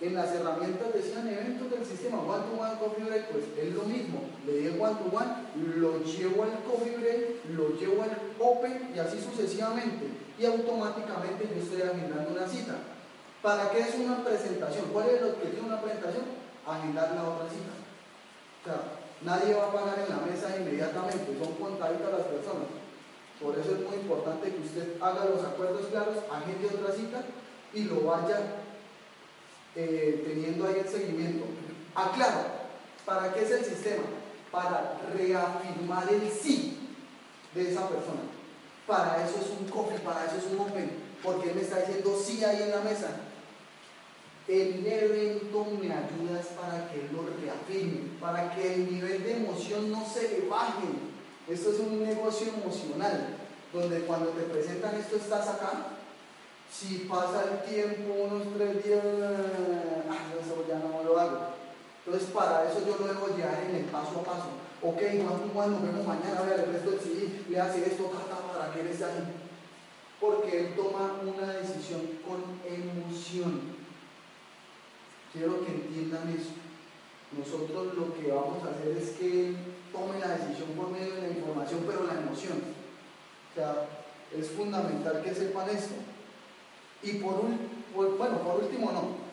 [0.01, 3.83] en las herramientas decían eventos del sistema One to One Coffee Break, pues es lo
[3.83, 4.23] mismo.
[4.45, 5.31] Le digo One to One,
[5.77, 10.07] lo llevo al Coffee Break, lo llevo al Open y así sucesivamente.
[10.41, 12.73] Y automáticamente yo estoy agendando una cita.
[13.43, 14.85] ¿Para qué es una presentación?
[14.91, 16.25] ¿Cuál es el objetivo de una presentación?
[16.65, 17.69] Agendar la otra cita.
[18.57, 18.81] O sea,
[19.21, 22.73] nadie va a pagar en la mesa inmediatamente, son contaditas las personas.
[23.39, 27.21] Por eso es muy importante que usted haga los acuerdos claros, agende otra cita
[27.75, 28.39] y lo vaya
[29.75, 31.45] eh, teniendo ahí el seguimiento.
[31.93, 32.45] Aclaro,
[33.05, 34.03] ¿para qué es el sistema?
[34.51, 36.79] Para reafirmar el sí
[37.53, 38.40] de esa persona.
[38.91, 40.91] Para eso es un coffee, para eso es un open,
[41.23, 43.07] porque él me está diciendo sí ahí en la mesa.
[44.47, 50.05] El evento me ayuda para que lo reafirme, para que el nivel de emoción no
[50.05, 51.11] se le baje
[51.47, 53.35] esto es un negocio emocional,
[53.73, 55.97] donde cuando te presentan esto estás acá,
[56.71, 61.39] si pasa el tiempo, unos tres días, eso ya no lo hago.
[62.05, 64.49] Entonces para eso yo lo debo llevar en el paso a paso.
[64.81, 65.01] Ok,
[65.53, 68.40] Juan, nos vemos mañana, vea el resto del CD, le hace esto, para
[68.73, 69.33] que él esté ahí.
[70.19, 73.61] Porque él toma una decisión con emoción.
[75.33, 76.51] Quiero que entiendan eso.
[77.37, 79.55] Nosotros lo que vamos a hacer es que
[79.91, 82.61] tome la decisión por medio de la información, pero la emoción.
[83.51, 83.87] O sea,
[84.37, 85.95] es fundamental que sepan esto.
[87.03, 87.59] Y por, un,
[87.95, 89.31] bueno, por último no.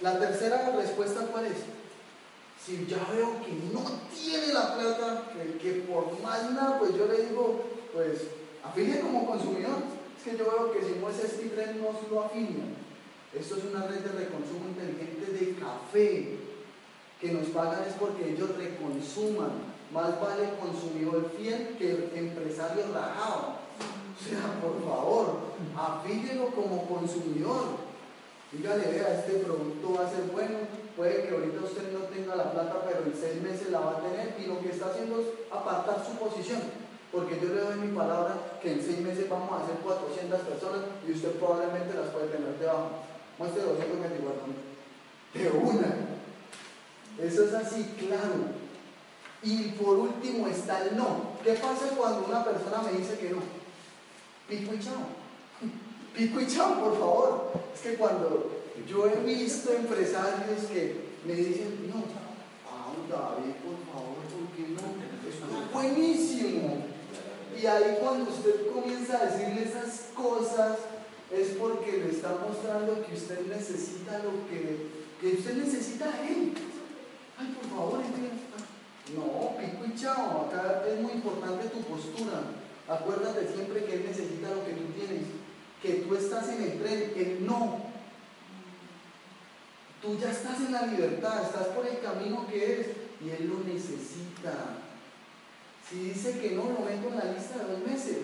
[0.00, 1.56] La tercera respuesta cuál es?
[2.64, 3.82] Si ya veo que no
[4.14, 5.22] tiene la plata,
[5.60, 8.22] que, por más nada, pues yo le digo, pues
[8.64, 9.82] afilie como consumidor.
[10.16, 12.64] Es que yo veo que si no es este tren no lo afilia.
[13.34, 16.38] Esto es una red de reconsumo inteligente de café
[17.20, 19.78] que nos pagan es porque ellos reconsuman.
[19.92, 23.56] Más vale consumidor fiel que empresario rajado.
[24.18, 25.38] O sea, por favor,
[25.76, 27.88] afíllelo como consumidor.
[28.52, 30.58] Dígale, vea, este producto va a ser bueno,
[30.96, 34.00] puede que ahorita usted no tenga la plata, pero en seis meses la va a
[34.00, 36.60] tener y lo que está haciendo es apartar su posición.
[37.12, 40.80] Porque yo le doy mi palabra que en seis meses vamos a hacer 400 personas
[41.06, 42.90] y usted probablemente las puede tener debajo.
[43.38, 44.68] Muestre 224
[45.34, 45.96] de una.
[47.18, 48.58] Eso es así, claro.
[49.42, 51.38] Y por último está el no.
[51.42, 53.38] ¿Qué pasa cuando una persona me dice que no?
[54.48, 55.06] Pico y chao.
[56.16, 57.52] Pico y chao, por favor.
[57.74, 58.50] Es que cuando
[58.86, 62.04] yo he visto empresarios que me dicen, no,
[62.66, 65.08] ah, David, por favor, ¿por qué no?
[65.28, 66.87] es buenísimo.
[67.60, 70.78] Y ahí cuando usted comienza a decirle esas cosas,
[71.32, 74.88] es porque le está mostrando que usted necesita lo que,
[75.20, 76.54] que usted necesita a él.
[77.36, 78.00] Ay, por favor,
[79.14, 80.46] No, pico y chao.
[80.46, 82.42] Acá es muy importante tu postura.
[82.88, 85.24] Acuérdate siempre que Él necesita lo que tú tienes.
[85.82, 87.78] Que tú estás en el tren, Él no.
[90.00, 92.86] Tú ya estás en la libertad, estás por el camino que es
[93.24, 94.87] y Él lo necesita.
[95.88, 98.18] Si dice que no, lo meto en la lista de dos meses.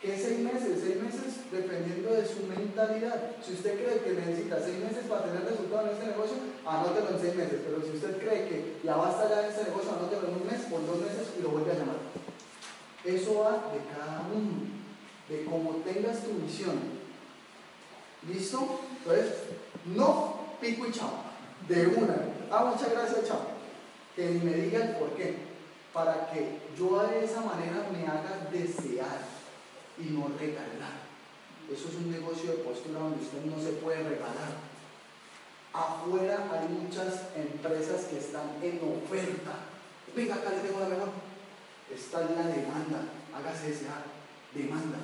[0.00, 0.80] ¿Qué seis meses?
[0.80, 3.36] Seis meses dependiendo de su mentalidad.
[3.44, 7.20] Si usted cree que necesita seis meses para tener resultados en este negocio, anótelo en
[7.20, 7.60] seis meses.
[7.64, 10.46] Pero si usted cree que ya va a estar en este negocio, anótelo en un
[10.46, 12.00] mes, por dos meses y lo vuelve a llamar.
[13.04, 14.66] Eso va de cada uno,
[15.28, 16.76] de cómo tengas tu misión.
[18.28, 18.80] ¿Listo?
[18.98, 19.34] Entonces,
[19.84, 21.24] no pico y chao.
[21.68, 22.16] De una.
[22.50, 23.40] Ah, muchas gracias, chao.
[24.14, 25.36] que ni me diga el por qué,
[25.96, 29.24] para que yo de esa manera me haga desear
[29.96, 31.08] y no regalar.
[31.72, 34.60] Eso es un negocio de postura donde usted no se puede regalar.
[35.72, 39.52] Afuera hay muchas empresas que están en oferta.
[40.14, 41.08] Venga, acá le tengo la mejor.
[41.90, 43.00] Está en la demanda.
[43.34, 44.04] Hágase desear.
[44.52, 44.98] Demanda.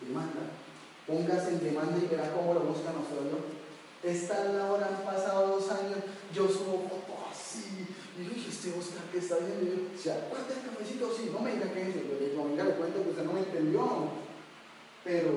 [0.00, 0.42] Demanda.
[1.06, 3.46] Póngase en demanda y verá cómo lo buscan nosotros.
[4.02, 5.98] Esta es la hora, han pasado dos años,
[6.32, 7.86] yo subo foto así,
[8.18, 9.62] y yo dije, este Oscar, ¿qué está haciendo?
[9.62, 11.14] Y yo, ¿se acuerda el cafecito?
[11.14, 13.32] Sí, no me diga qué es eso, le digo, venga, le cuento que usted no
[13.32, 14.10] me entendió,
[15.04, 15.30] pero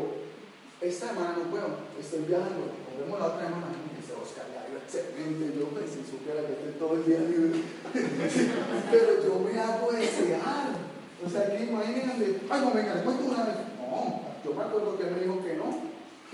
[0.82, 4.66] esta semana no puedo, estoy viajando, nos vemos la otra semana, y dice Oscar, ya,
[4.74, 7.22] excelente, yo pues si supiera que estoy todo el día
[8.92, 10.74] pero yo me hago desear,
[11.22, 14.98] o sea, que imagínense, ay, no, venga, le cuento una vez, no, yo me acuerdo
[14.98, 15.70] que él me dijo que no,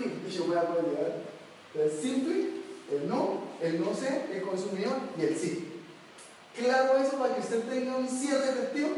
[0.00, 1.12] y yo me hago desear.
[1.74, 2.48] Entonces, simple,
[2.90, 5.67] el no, el no sé, el consumidor y el sí.
[6.58, 8.88] Claro eso para que usted tenga un cierre efectivo.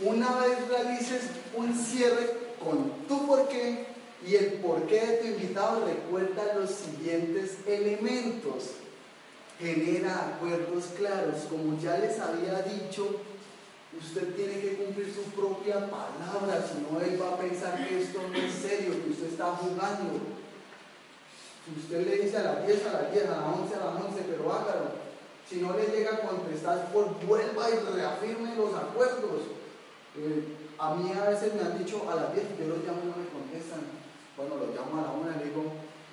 [0.00, 1.22] Una vez realices
[1.56, 3.86] un cierre con tu porqué
[4.26, 8.72] y el porqué de tu invitado, recuerda los siguientes elementos.
[9.58, 13.20] Genera acuerdos claros, como ya les había dicho
[13.96, 18.20] Usted tiene que cumplir su propia palabra, si no él va a pensar que esto
[18.20, 20.20] no es serio, que usted está jugando.
[21.64, 24.04] Si usted le dice a las 10, a las 10, a las 11, a las
[24.04, 25.08] 11, pero hágalo.
[25.48, 29.56] Si no le llega a contestar, pues vuelva y reafirme los acuerdos.
[30.16, 30.44] Eh,
[30.78, 33.16] a mí a veces me han dicho a las 10, yo los llamo y no
[33.16, 33.80] me contestan.
[34.36, 35.64] Bueno, los llamo a la una y le digo,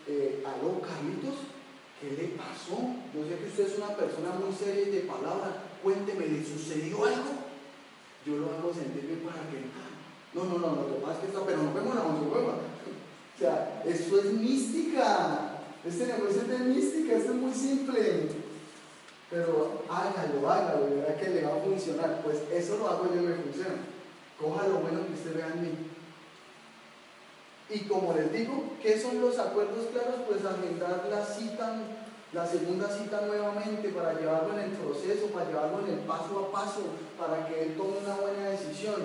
[0.08, 1.52] eh, aló Carlitos,
[2.00, 2.80] ¿qué le pasó?
[3.14, 7.04] Yo sé que usted es una persona muy seria y de palabra, cuénteme, ¿le sucedió
[7.06, 7.45] algo?
[8.26, 9.70] Yo lo hago sentirme para que,
[10.34, 13.40] no, no, no, lo que pasa es que está, pero no vemos la once O
[13.40, 15.62] sea, eso es mística.
[15.86, 18.30] Este negocio es de mística, esto es muy simple.
[19.30, 22.22] Pero hágalo, hágalo, verá que le va a funcionar.
[22.24, 23.76] Pues eso lo hago yo y me funciona.
[24.40, 25.72] Coja lo bueno que usted vea en mí.
[27.70, 30.22] Y como les digo, ¿qué son los acuerdos claros?
[30.28, 31.78] Pues agendar la cita
[32.34, 36.52] la segunda cita nuevamente para llevarlo en el proceso, para llevarlo en el paso a
[36.52, 36.82] paso,
[37.18, 39.04] para que él tome una buena decisión.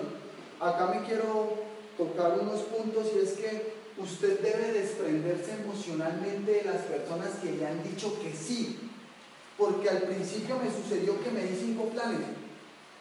[0.59, 1.53] Acá me quiero
[1.97, 7.65] tocar unos puntos y es que usted debe desprenderse emocionalmente de las personas que le
[7.65, 8.89] han dicho que sí,
[9.57, 12.19] porque al principio me sucedió que me di cinco planes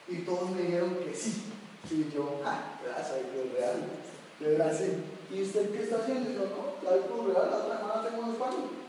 [0.06, 1.44] y todos me dijeron que sí.
[1.90, 3.82] Y yo, ah, gracias, es real,
[4.38, 5.34] verdad sí.
[5.34, 6.30] ¿Y usted qué está haciendo?
[6.30, 8.79] Y yo, no, algo real, la otra semana tengo unos palos.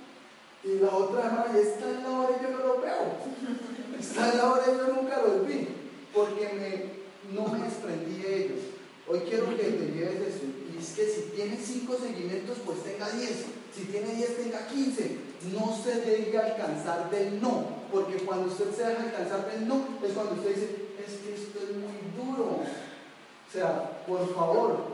[0.64, 3.18] Y la otra hermana, está en la hora y yo no lo veo.
[4.00, 5.68] Está en la hora y yo nunca los vi.
[6.14, 8.60] Porque me, no me desprendí de ellos.
[9.08, 10.46] Hoy quiero que te lleves eso.
[10.74, 13.46] Y es que si tiene cinco seguimientos, pues tenga 10.
[13.76, 15.18] Si tiene 10, tenga 15.
[15.54, 17.66] No se deje alcanzar del no.
[17.92, 20.70] Porque cuando usted se deja alcanzar del no, es cuando usted dice,
[21.06, 22.60] es que esto es muy duro.
[22.62, 24.91] O sea, por favor,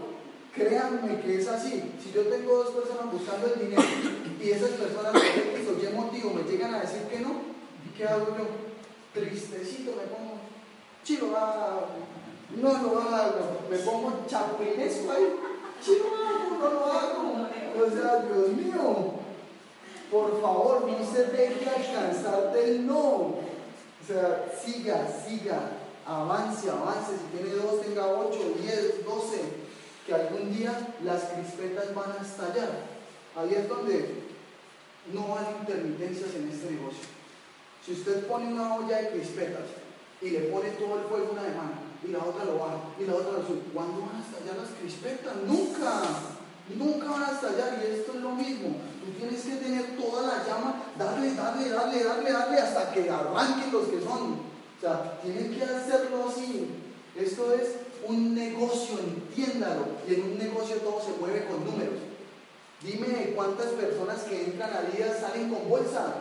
[0.57, 1.93] Créanme que es así.
[2.03, 3.83] Si yo tengo dos personas buscando el dinero
[4.41, 7.41] y esas personas por X o Y motivo me llegan a decir que no,
[7.95, 8.47] ¿qué hago yo?
[9.13, 10.39] Tristecito me pongo,
[11.03, 11.27] chilo,
[12.55, 15.27] no lo hago, me pongo chapulinesco ahí,
[15.83, 16.05] chilo,
[16.59, 17.47] no lo hago.
[17.77, 19.13] O sea, Dios mío,
[20.09, 23.03] por favor, no se deje alcanzar del no.
[23.03, 23.43] O
[24.07, 25.59] sea, siga, siga,
[26.07, 27.11] avance, avance.
[27.13, 29.66] Si tiene dos, tenga ocho, diez, doce
[30.07, 32.71] que algún día las crispetas van a estallar.
[33.35, 34.23] Ahí es donde
[35.13, 37.03] no hay intermitencias en este negocio.
[37.85, 39.67] Si usted pone una olla de crispetas
[40.21, 43.05] y le pone todo el fuego una de mano y la otra lo baja y
[43.05, 45.35] la otra lo sube, ¿cuándo van a estallar las crispetas?
[45.45, 46.01] Nunca,
[46.73, 48.77] nunca van a estallar y esto es lo mismo.
[49.03, 53.71] Tú tienes que tener toda la llama, darle, darle, darle, darle, darle hasta que arranquen
[53.73, 54.39] los que son.
[54.39, 56.69] O sea, tienes que hacerlo así.
[57.15, 59.85] Esto es un negocio, entiéndalo.
[60.07, 61.95] Y en un negocio todo se mueve con números.
[62.81, 66.15] Dime cuántas personas que entran a día salen con bolsa.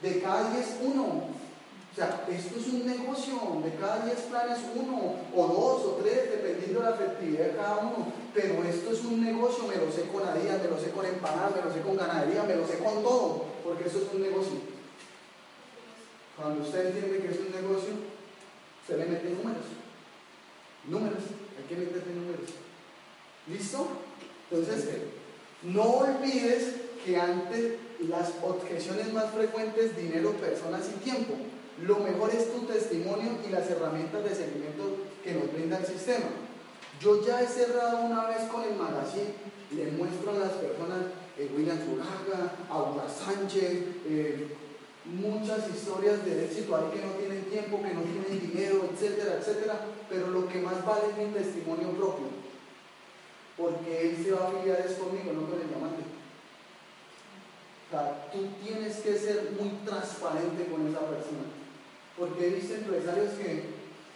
[0.00, 1.02] De cada 10, uno.
[1.04, 3.34] O sea, esto es un negocio.
[3.62, 7.76] De cada 10 planes, uno, o dos, o tres, dependiendo de la efectividad de cada
[7.78, 8.06] uno.
[8.34, 9.64] Pero esto es un negocio.
[9.68, 12.44] Me lo sé con Adía, me lo sé con empanadas, me lo sé con ganadería,
[12.44, 13.44] me lo sé con todo.
[13.62, 14.72] Porque eso es un negocio.
[16.36, 17.92] Cuando usted entiende que es un negocio,
[18.86, 19.81] se le mete números.
[20.88, 21.22] Números,
[21.56, 22.50] hay que meterle números.
[23.48, 23.88] ¿Listo?
[24.50, 24.88] Entonces,
[25.62, 26.74] no olvides
[27.04, 27.78] que ante
[28.08, 31.34] las objeciones más frecuentes, dinero, personas y tiempo,
[31.82, 36.26] lo mejor es tu testimonio y las herramientas de seguimiento que nos brinda el sistema.
[37.00, 39.34] Yo ya he cerrado una vez con el magazine,
[39.74, 41.06] le muestro a las personas
[41.38, 44.54] eh, William Zuraga, Aura Sánchez, eh,
[45.04, 49.80] muchas historias de éxito ahí que no tienen tiempo, que no tienen dinero, etcétera, etcétera,
[50.08, 52.26] pero lo que más vale es mi testimonio propio,
[53.56, 56.02] porque él se va a afiliar es conmigo, no con el diamante.
[57.86, 61.50] O sea, tú tienes que ser muy transparente con esa persona,
[62.16, 63.64] porque visto empresarios que,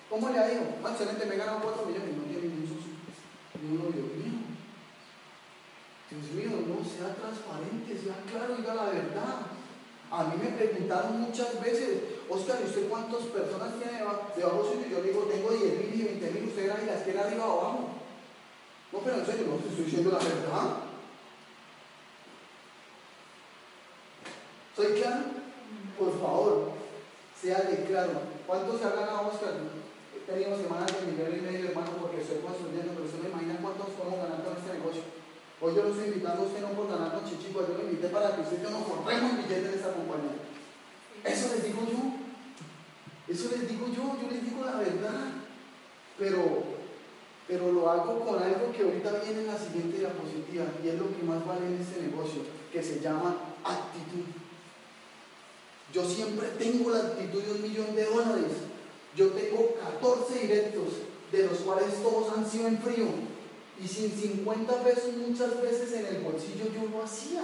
[0.08, 0.62] ¿cómo le ha ido?
[0.84, 2.94] Ah, excelente, me he ganado 4 millones, no tiene ni un socio.
[3.56, 4.38] Y uno, Dios mío,
[6.08, 9.55] Dios mío, no sea transparente, sea claro, diga la verdad.
[10.10, 11.98] A mí me preguntaron muchas veces,
[12.28, 14.86] Oscar, ¿y usted cuántas personas tiene debajo suyo?
[14.88, 17.88] Yo digo, tengo 10 mil y 20 mil, usted y las quiere arriba o abajo.
[18.92, 20.76] No, pero en serio, no estoy diciendo la verdad.
[24.76, 25.24] ¿Soy claro?
[25.98, 26.70] Por favor,
[27.40, 28.12] sea de claro.
[28.46, 29.54] ¿Cuántos se ha ganado Oscar?
[30.14, 33.58] He tenido semanas de nivel y medio, hermano, porque estoy construyendo, pero usted me imagina
[33.60, 34.45] cuántos podemos ganar.
[35.66, 38.36] Hoy yo lo estoy invitando a usted no por ganarnos chichicos, yo lo invité para
[38.36, 40.38] que usted y yo nos forremos billetes de esta compañía.
[41.24, 41.98] Eso les digo yo.
[43.26, 45.42] Eso les digo yo, yo les digo la verdad.
[46.20, 46.62] Pero,
[47.48, 51.10] pero lo hago con algo que ahorita viene en la siguiente diapositiva y es lo
[51.10, 52.42] que más vale en este negocio,
[52.72, 54.22] que se llama actitud.
[55.92, 58.52] Yo siempre tengo la actitud de un millón de dólares.
[59.16, 61.02] Yo tengo 14 directos,
[61.32, 63.35] de los cuales todos han sido en frío
[63.82, 67.42] y sin 50 pesos muchas veces en el bolsillo yo lo hacía.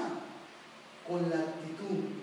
[1.07, 2.23] Con la actitud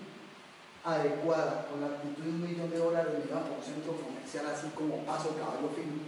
[0.84, 4.46] adecuada, con la actitud de un millón de dólares, me iba por un centro comercial
[4.48, 6.00] así como paso caballo fino.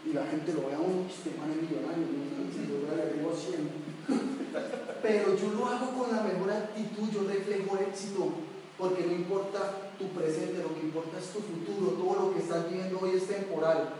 [0.00, 3.68] Y la gente lo ve a uno, este man es millonario, yo le digo 100.
[5.02, 8.32] Pero yo lo hago con la mejor actitud, yo reflejo éxito,
[8.78, 12.68] porque no importa tu presente, lo que importa es tu futuro, todo lo que estás
[12.70, 13.92] viviendo hoy es temporal.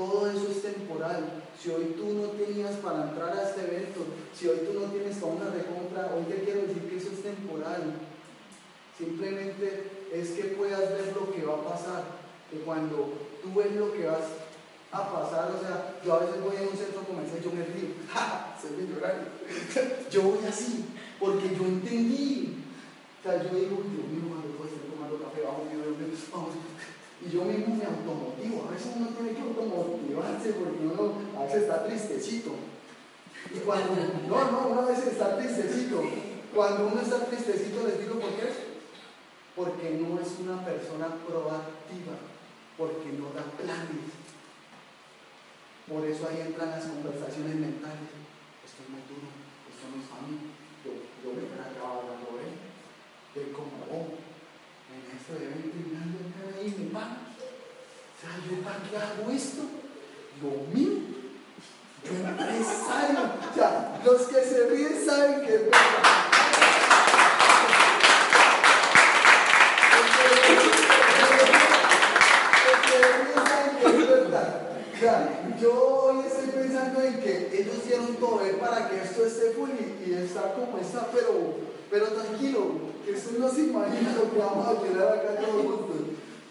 [0.00, 1.44] Todo eso es temporal.
[1.60, 4.00] Si hoy tú no tenías para entrar a este evento,
[4.32, 7.22] si hoy tú no tienes para una recompra, hoy te quiero decir que eso es
[7.22, 8.00] temporal.
[8.96, 12.02] Simplemente es que puedas ver lo que va a pasar.
[12.50, 14.24] Que cuando tú ves lo que vas
[14.90, 17.64] a pasar, o sea, yo a veces voy a un centro comercial y yo me
[17.66, 18.56] río, ¡ja!
[18.56, 19.28] Soy millonario.
[20.10, 20.86] yo voy así,
[21.20, 22.56] porque yo entendí.
[23.20, 25.76] O sea, yo digo, Dios mío, cuando puedo estar tomando café bajo mi
[26.32, 26.56] vamos
[27.20, 28.66] y yo mismo me automotivo.
[28.66, 32.52] A veces uno tiene que automotivarse porque uno a veces está tristecito.
[33.54, 33.94] Y cuando,
[34.28, 36.02] no, no, uno a veces está tristecito.
[36.54, 38.48] Cuando uno está tristecito, les digo por qué.
[39.54, 42.16] Porque no es una persona proactiva,
[42.78, 44.16] porque no da planes.
[45.86, 48.08] Por eso ahí entran las conversaciones mentales.
[48.64, 49.28] Esto es muy duro,
[49.68, 50.54] esto no es para mí.
[50.84, 52.56] Yo, yo me voy a acabar hablando de él.
[53.34, 54.20] Él como, oh,
[54.90, 57.18] en esto de 20 mirando acá ahí mi pan.
[57.30, 59.62] O sea, yo para qué hago esto?
[60.42, 60.98] Lo mío.
[62.04, 63.20] Yo empresario.
[63.50, 66.20] O sea, los que se ríen saben que es verdad.
[75.60, 80.10] yo hoy estoy pensando en que ellos hicieron todo para que esto esté full y,
[80.10, 81.56] y está como está, pero,
[81.90, 85.96] pero tranquilo, Jesús no se imagina lo que vamos a quedar acá todos juntos.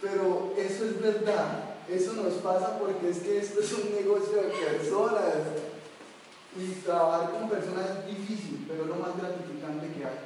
[0.01, 1.75] Pero eso es verdad.
[1.89, 5.23] Eso nos pasa porque es que esto es un negocio de personas.
[6.57, 10.19] Y trabajar con personas es difícil, pero es lo más gratificante que hay.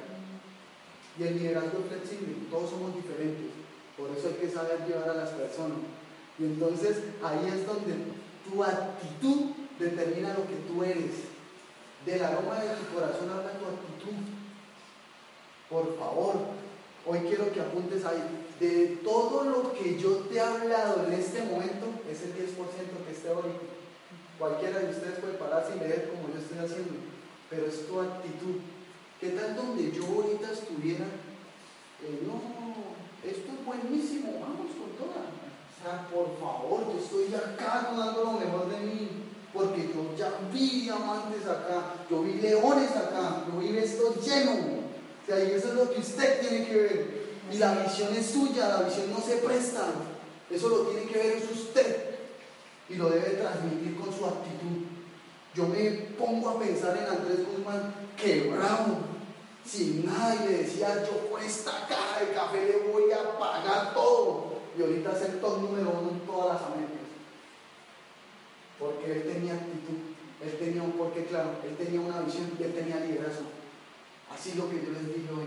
[1.18, 3.52] Y el liderazgo es flexible, todos somos diferentes.
[3.96, 5.78] Por eso hay que saber llevar a las personas.
[6.38, 7.94] Y entonces ahí es donde
[8.48, 11.30] tu actitud determina lo que tú eres.
[12.04, 14.34] Del aroma de tu corazón habla tu actitud.
[15.70, 16.34] Por favor,
[17.06, 18.22] hoy quiero que apuntes ahí.
[18.60, 22.36] De todo lo que yo te he hablado en este momento, es el 10%
[23.06, 23.58] que es teórico.
[24.38, 26.94] Cualquiera de ustedes puede pararse y leer como yo estoy haciendo,
[27.50, 28.60] pero es tu actitud.
[29.20, 31.06] ¿Qué tal donde yo ahorita estuviera?
[32.02, 32.40] Eh, no,
[33.28, 35.26] esto es buenísimo, vamos con toda.
[35.26, 39.08] O sea, por favor, yo estoy acá dando lo mejor de mí,
[39.52, 44.52] porque yo ya vi diamantes acá, yo vi leones acá, yo vi esto lleno.
[44.52, 47.24] O sea, y eso es lo que usted tiene que ver.
[47.52, 49.86] Y la visión es suya, la visión no se presta.
[50.50, 52.14] Eso lo tiene que ver es usted.
[52.88, 54.84] Y lo debe transmitir con su actitud.
[55.54, 58.96] Yo me pongo a pensar en Andrés Guzmán, quebrado,
[59.64, 63.94] sin nada, y le decía, yo por esta caja de café le voy a pagar
[63.94, 64.54] todo.
[64.76, 66.98] Y ahorita es el top número uno en todas las Américas.
[68.78, 72.74] Porque él tenía actitud, él tenía un porqué claro, él tenía una visión y él
[72.74, 73.63] tenía liderazgo.
[74.34, 75.46] Así es lo que yo les dije hoy.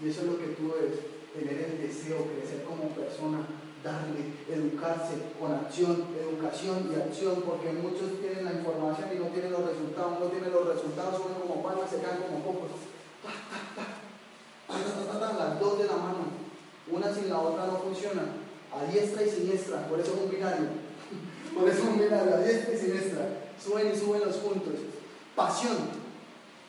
[0.00, 1.00] Y eso es lo que tú debes,
[1.34, 3.44] tener el deseo, crecer como persona,
[3.82, 4.70] darle, educar.
[4.80, 9.66] comunicarse con acción, educación y acción, porque muchos tienen la información y no tienen los
[9.66, 12.70] resultados, no tienen los resultados, son como palmas, se caen como copos.
[15.38, 16.24] Las dos de la mano,
[16.90, 18.40] una sin la otra no funcionan,
[18.72, 20.68] a diestra y siniestra, por eso es un binario,
[21.54, 23.28] por eso es un binario, a diestra y siniestra,
[23.62, 24.74] suben y suben los puntos.
[25.34, 25.99] Pasión,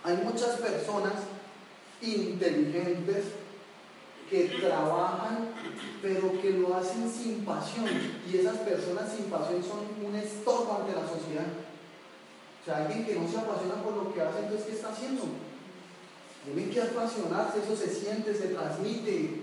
[0.03, 1.13] hay muchas personas
[2.01, 3.25] inteligentes
[4.29, 5.49] que trabajan,
[6.01, 7.85] pero que lo hacen sin pasión.
[8.31, 11.47] Y esas personas sin pasión son un estorbo ante la sociedad.
[12.61, 15.23] O sea, alguien que no se apasiona por lo que hace, entonces, ¿qué está haciendo?
[16.45, 19.41] Tienen que apasionarse, eso se siente, se transmite.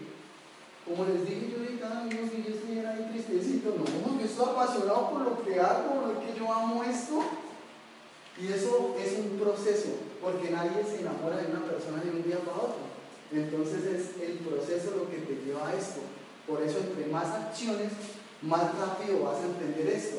[0.84, 5.10] Como les dije yo ahorita, amigos, que yo estuviera ahí tristecito, no, yo estoy apasionado
[5.10, 7.22] por lo que hago, por lo que yo amo esto.
[8.40, 9.88] Y eso es un proceso,
[10.22, 12.88] porque nadie se enamora de una persona de un día para otro.
[13.32, 16.00] Entonces es el proceso lo que te lleva a esto.
[16.46, 17.92] Por eso entre más acciones,
[18.42, 20.18] más rápido vas a entender esto.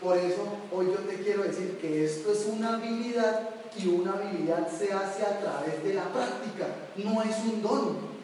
[0.00, 4.68] Por eso hoy yo te quiero decir que esto es una habilidad y una habilidad
[4.68, 6.66] se hace a través de la práctica,
[6.96, 8.16] no es un don.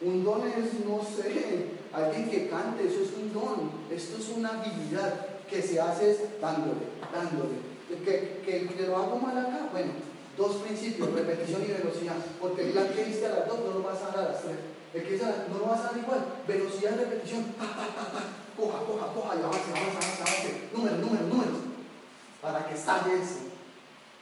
[0.00, 3.70] Un don es, no sé, alguien que cante, eso es un don.
[3.90, 7.68] Esto es una habilidad que se hace dándole, dándole.
[8.04, 9.92] Que, que, lo hago mal acá, bueno,
[10.38, 12.14] Dos principios, repetición y velocidad.
[12.40, 14.42] Porque el plan que diste a las dos no lo vas a dar a las
[14.42, 14.54] tres.
[14.94, 16.24] El que dice no lo vas a dar igual.
[16.46, 17.46] Velocidad repetición.
[18.56, 20.68] Coja, coja, coja y avance, avance, avance, avance.
[20.72, 21.58] Números, números, números.
[22.40, 23.50] Para que estalle esto.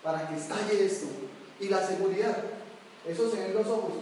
[0.03, 1.07] Para que estalle esto.
[1.61, 2.45] Y la seguridad.
[3.07, 3.93] Eso se ve en los ojos.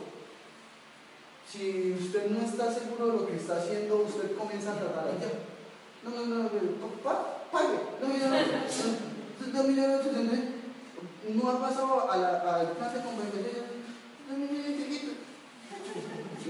[1.51, 5.33] Si usted no está seguro de lo que está haciendo, usted comienza a tratar allá.
[6.05, 6.49] No, no, no, no,
[7.51, 7.79] pague.
[8.01, 8.39] No, no, no, no,
[9.53, 10.54] no, no, no, no, no, no
[11.49, 13.17] ha pasado a la, clase con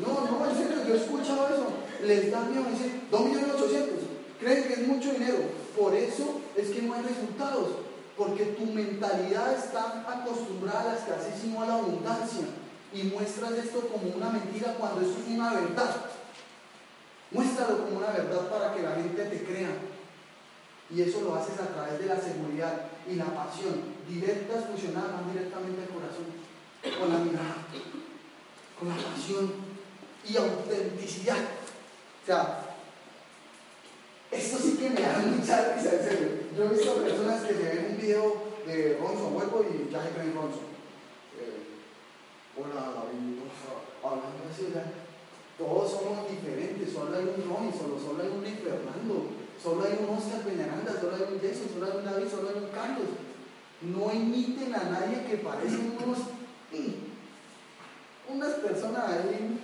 [0.03, 1.67] No, no, en serio, yo he escuchado eso.
[2.05, 4.41] Les da miedo decir 2.800.000.
[4.41, 5.39] Creen que es mucho dinero.
[5.79, 7.69] Por eso es que no hay resultados.
[8.17, 12.47] Porque tu mentalidad está acostumbrada a la escasez y no a la abundancia.
[12.93, 16.07] Y muestras esto como una mentira cuando eso es una verdad.
[17.31, 19.71] Muéstralo como una verdad para que la gente te crea.
[20.91, 25.33] Y eso lo haces a través de la seguridad y la pasión directas fusionadas más
[25.33, 26.29] directamente al corazón,
[26.99, 27.67] con la mirada,
[28.79, 29.53] con la pasión
[30.29, 31.39] y autenticidad.
[32.23, 32.65] O sea,
[34.31, 36.29] esto sí que me da mucha risa, en serio.
[36.57, 40.11] Yo he visto personas que se ven un video de Ronson, vuelvo y ya se
[40.11, 40.75] creen Ronson.
[41.39, 41.81] Eh,
[42.57, 43.41] hola, David,
[44.03, 44.73] hablando así,
[45.57, 49.31] todos somos diferentes, solo hay un Ronnie, solo, hay un Fernando,
[49.63, 52.59] solo hay un Oscar Peñaranda, solo hay un Jason, solo hay un David, solo hay
[52.59, 53.11] un Carlos.
[53.93, 56.19] No imiten a nadie que parecen unos,
[58.29, 59.59] unas personas ahí,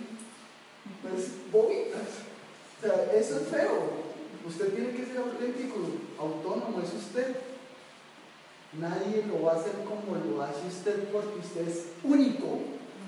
[1.02, 2.26] pues, bobitas.
[2.78, 4.10] O sea, eso es feo.
[4.46, 5.76] Usted tiene que ser auténtico,
[6.18, 7.36] autónomo, es usted.
[8.78, 12.60] Nadie lo va a hacer como lo hace usted porque usted es único.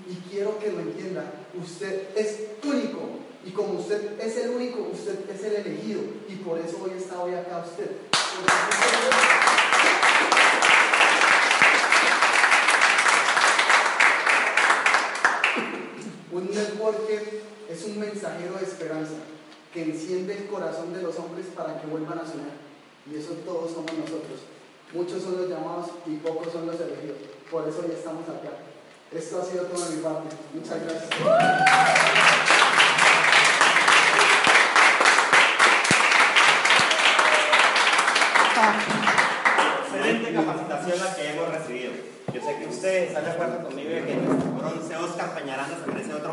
[0.08, 1.24] Y quiero que lo entienda.
[1.62, 3.00] Usted es único.
[3.44, 6.02] Y como usted es el único, usted es el elegido.
[6.28, 7.90] Y por eso hoy está hoy acá usted.
[16.43, 17.40] Un networker
[17.70, 19.14] es un mensajero de esperanza
[19.72, 22.59] que enciende el corazón de los hombres para que vuelvan a soñar.
[23.09, 24.40] Y eso todos somos nosotros.
[24.93, 27.18] Muchos son los llamados y pocos son los elegidos.
[27.49, 28.59] Por eso ya estamos acá.
[29.12, 30.34] Esto ha sido todo de mi parte.
[30.53, 31.11] Muchas gracias.
[39.84, 42.12] Excelente capacitación la que hemos recibido.
[42.32, 45.93] Yo sé que ustedes están de acuerdo conmigo de que nuestro bronce Oscar Peñaranda se
[45.93, 46.30] merece otro